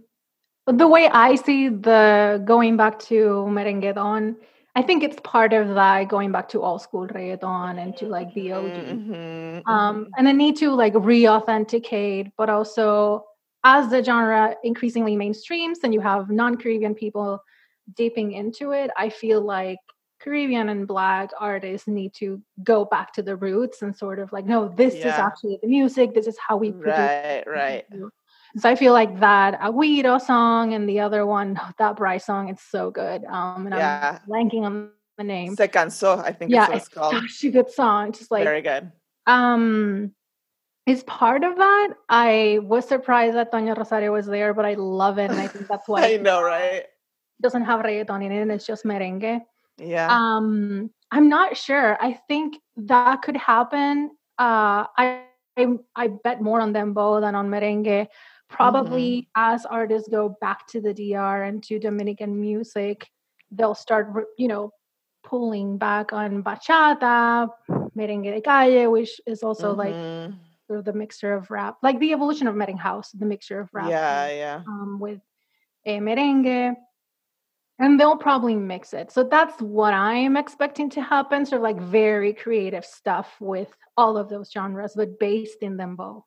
[0.72, 4.36] the way I see the going back to merengueton,
[4.76, 8.34] I think it's part of that going back to old school reggaeton and to like
[8.34, 8.74] the OG.
[8.74, 13.26] Mhm, um, and the need to like re-authenticate, but also
[13.64, 17.44] as the genre increasingly mainstreams and you have non-Caribbean people
[17.96, 19.78] dipping into it, I feel like
[20.20, 24.46] Caribbean and Black artists need to go back to the roots and sort of like,
[24.46, 26.14] no, this is actually the music.
[26.14, 26.96] This is how we produce.
[26.96, 27.86] Right, right.
[28.58, 32.64] So I feel like that Agüero song and the other one, that Bryce song, it's
[32.64, 33.24] so good.
[33.26, 34.20] Um, and Yeah.
[34.24, 35.56] I'm blanking on the name.
[35.56, 37.14] Se cansó, I think yeah, it's what it's it's called.
[37.16, 38.12] such a good song.
[38.12, 38.92] Just like Very good.
[39.28, 40.12] um
[40.88, 41.90] is part of that.
[42.10, 45.68] I was surprised that Toño Rosario was there, but I love it, and I think
[45.68, 46.86] that's why I know, right?
[47.42, 48.42] doesn't have reggaeton in it.
[48.42, 49.42] and It's just merengue.
[49.78, 50.08] Yeah.
[50.10, 51.98] Um, I'm not sure.
[52.02, 54.12] I think that could happen.
[54.38, 55.24] Uh, I,
[55.58, 58.08] I I bet more on dembow than on merengue.
[58.52, 63.10] Probably as artists go back to the DR and to Dominican music,
[63.50, 64.72] they'll start, you know,
[65.24, 67.50] pulling back on bachata,
[67.98, 70.38] merengue de calle, which is also like Mhm.
[70.68, 73.70] sort of the mixture of rap, like the evolution of merengue house, the mixture of
[73.74, 74.62] rap yeah, and, yeah.
[74.68, 75.22] um, with
[75.86, 76.76] a merengue,
[77.80, 79.12] and they'll probably mix it.
[79.12, 81.46] So that's what I'm expecting to happen.
[81.46, 86.24] Sort of like very creative stuff with all of those genres, but based in dembow,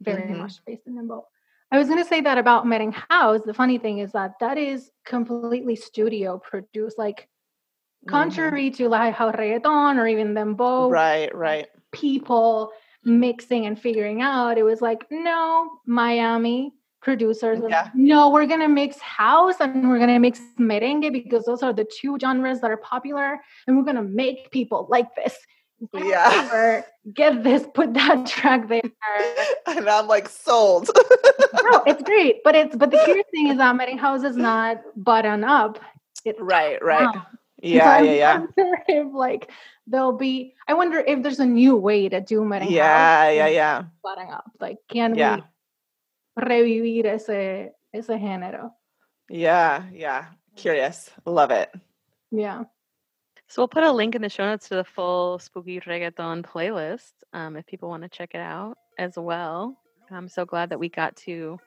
[0.00, 0.38] very Mhm.
[0.38, 1.24] much based in dembow.
[1.72, 3.40] I was going to say that about merengue house.
[3.44, 7.28] The funny thing is that that is completely studio produced, like
[8.04, 8.10] Mhm.
[8.10, 11.68] contrary to like how reggaeton or even dembow Right, right.
[11.92, 12.72] people
[13.04, 14.58] mixing and figuring out.
[14.58, 19.98] It was like, no, Miami producers, were like, no, we're gonna mix house and we're
[19.98, 24.02] gonna mix merengue because those are the two genres that are popular, and we're gonna
[24.02, 25.34] make people like this.
[25.92, 26.82] Yeah.
[27.14, 28.82] Get this, put that track there.
[29.66, 30.88] And I'm like sold.
[31.62, 34.78] no, it's great, but it's but the curious thing is that merengue house is not
[34.96, 35.80] button up.
[36.24, 37.12] It's right, right.
[37.12, 37.14] down.
[37.14, 38.46] So Yeah, I yeah, yeah.
[38.88, 39.50] if like
[39.86, 40.54] there'll be.
[40.68, 42.70] I wonder if there's a new way to do house.
[42.70, 43.82] Yeah, yeah, yeah.
[44.02, 44.50] button up.
[44.60, 45.40] Like, can Yeah.
[46.36, 48.70] we revivir ese ese género?
[49.28, 50.26] Yeah, yeah.
[50.56, 51.10] Curious.
[51.26, 51.70] Love it.
[52.30, 52.64] Yeah.
[53.52, 57.12] So we'll put a link in the show notes to the full spooky reggaeton playlist
[57.34, 59.76] um, if people want to check it out as well.
[60.10, 61.60] I'm so glad that we got to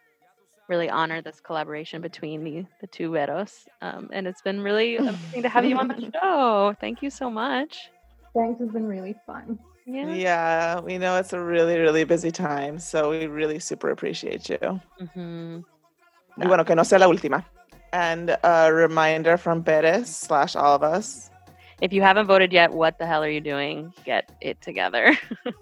[0.68, 5.44] really honor this collaboration between the the two Veros, um, and it's been really amazing
[5.44, 6.76] to have you on the show.
[6.82, 7.92] Thank you so much.
[8.34, 8.60] Thanks.
[8.62, 9.60] It's been really fun.
[9.86, 10.12] Yeah.
[10.12, 14.82] Yeah, we know it's a really, really busy time, so we really super appreciate you.
[15.14, 15.60] hmm
[16.40, 17.46] Y bueno, que no sea la última.
[17.94, 21.30] And a reminder from Perez slash all of us.
[21.82, 23.94] If you haven't voted yet, what the hell are you doing?
[24.06, 25.18] Get it together.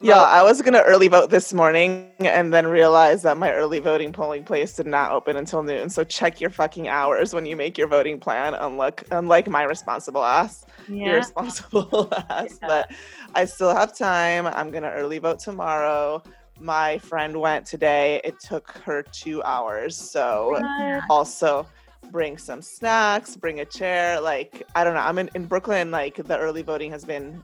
[0.00, 4.12] Yeah, I was gonna early vote this morning and then realized that my early voting
[4.12, 5.90] polling place did not open until noon.
[5.90, 8.54] So check your fucking hours when you make your voting plan.
[8.54, 11.10] Unlike unlike my responsible ass, Yeah.
[11.10, 12.58] irresponsible ass.
[12.60, 12.92] But
[13.34, 14.46] I still have time.
[14.46, 16.22] I'm gonna early vote tomorrow.
[16.60, 18.20] My friend went today.
[18.22, 19.96] It took her two hours.
[19.96, 20.62] So
[21.10, 21.66] also
[22.10, 24.20] bring some snacks, bring a chair.
[24.20, 25.00] Like I don't know.
[25.00, 25.90] I'm in, in Brooklyn.
[25.90, 27.42] Like the early voting has been.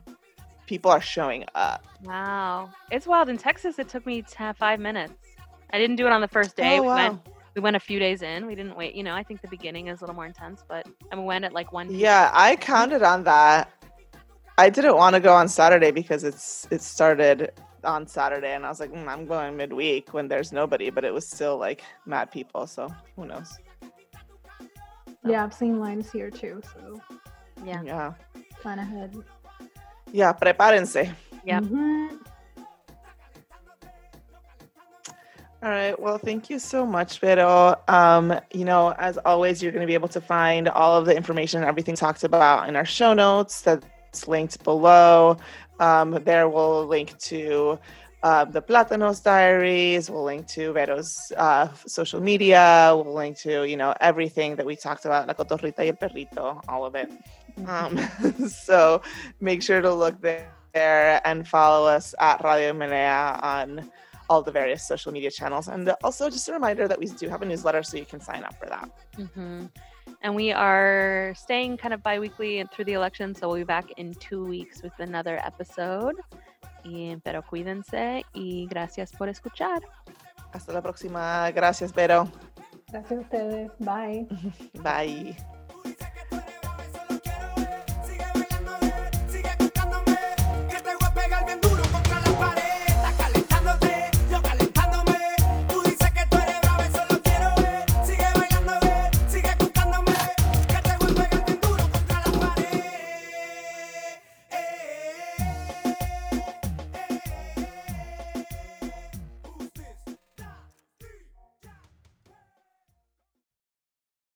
[0.65, 1.85] People are showing up.
[2.03, 2.71] Wow.
[2.89, 3.29] It's wild.
[3.29, 5.13] In Texas, it took me 10, five minutes.
[5.71, 6.79] I didn't do it on the first day.
[6.79, 6.95] Oh, we, wow.
[6.95, 7.19] went,
[7.53, 8.47] we went a few days in.
[8.47, 8.95] We didn't wait.
[8.95, 11.45] You know, I think the beginning is a little more intense, but and we went
[11.45, 13.71] at like 1 Yeah, I counted on that.
[14.57, 17.51] I didn't want to go on Saturday because it's it started
[17.83, 21.13] on Saturday, and I was like, "Mm, I'm going midweek when there's nobody, but it
[21.13, 22.65] was still like mad people.
[22.65, 23.57] So who knows?
[25.25, 26.61] Yeah, I've seen lines here too.
[26.73, 27.01] So
[27.63, 27.81] Yeah.
[27.83, 28.13] Yeah,
[28.61, 29.15] plan ahead.
[30.11, 30.33] yeah.
[30.33, 31.13] Prepárense.
[31.45, 31.63] Yep.
[31.63, 32.19] Mhm.
[35.63, 35.99] All right.
[35.99, 37.75] Well, thank you so much, Vero.
[37.87, 41.15] Um, you know, as always, you're going to be able to find all of the
[41.15, 43.61] information, everything talked about in our show notes.
[43.61, 45.37] That's linked below.
[45.79, 47.79] Um, there we'll link to
[48.25, 50.09] uh, the Platanos Diaries.
[50.09, 52.91] We'll link to Vero's uh, social media.
[52.95, 56.59] We'll link to you know everything that we talked about, La Cotorrita y el Perrito,
[56.67, 57.11] all of it.
[57.67, 57.91] Um,
[58.49, 59.03] so
[59.39, 63.91] make sure to look there and follow us at Radio Menea on
[64.27, 65.67] all the various social media channels.
[65.67, 68.43] And also, just a reminder that we do have a newsletter, so you can sign
[68.43, 68.89] up for that.
[69.15, 69.65] hmm
[70.23, 73.35] And we are staying kind of bi weekly through the election.
[73.35, 76.15] So we'll be back in two weeks with another episode.
[76.85, 79.81] Y, pero cuídense y gracias por escuchar.
[80.53, 81.51] Hasta la próxima.
[81.51, 82.29] Gracias, Vero.
[82.87, 83.71] Gracias a ustedes.
[83.79, 84.27] Bye.
[84.83, 85.35] Bye.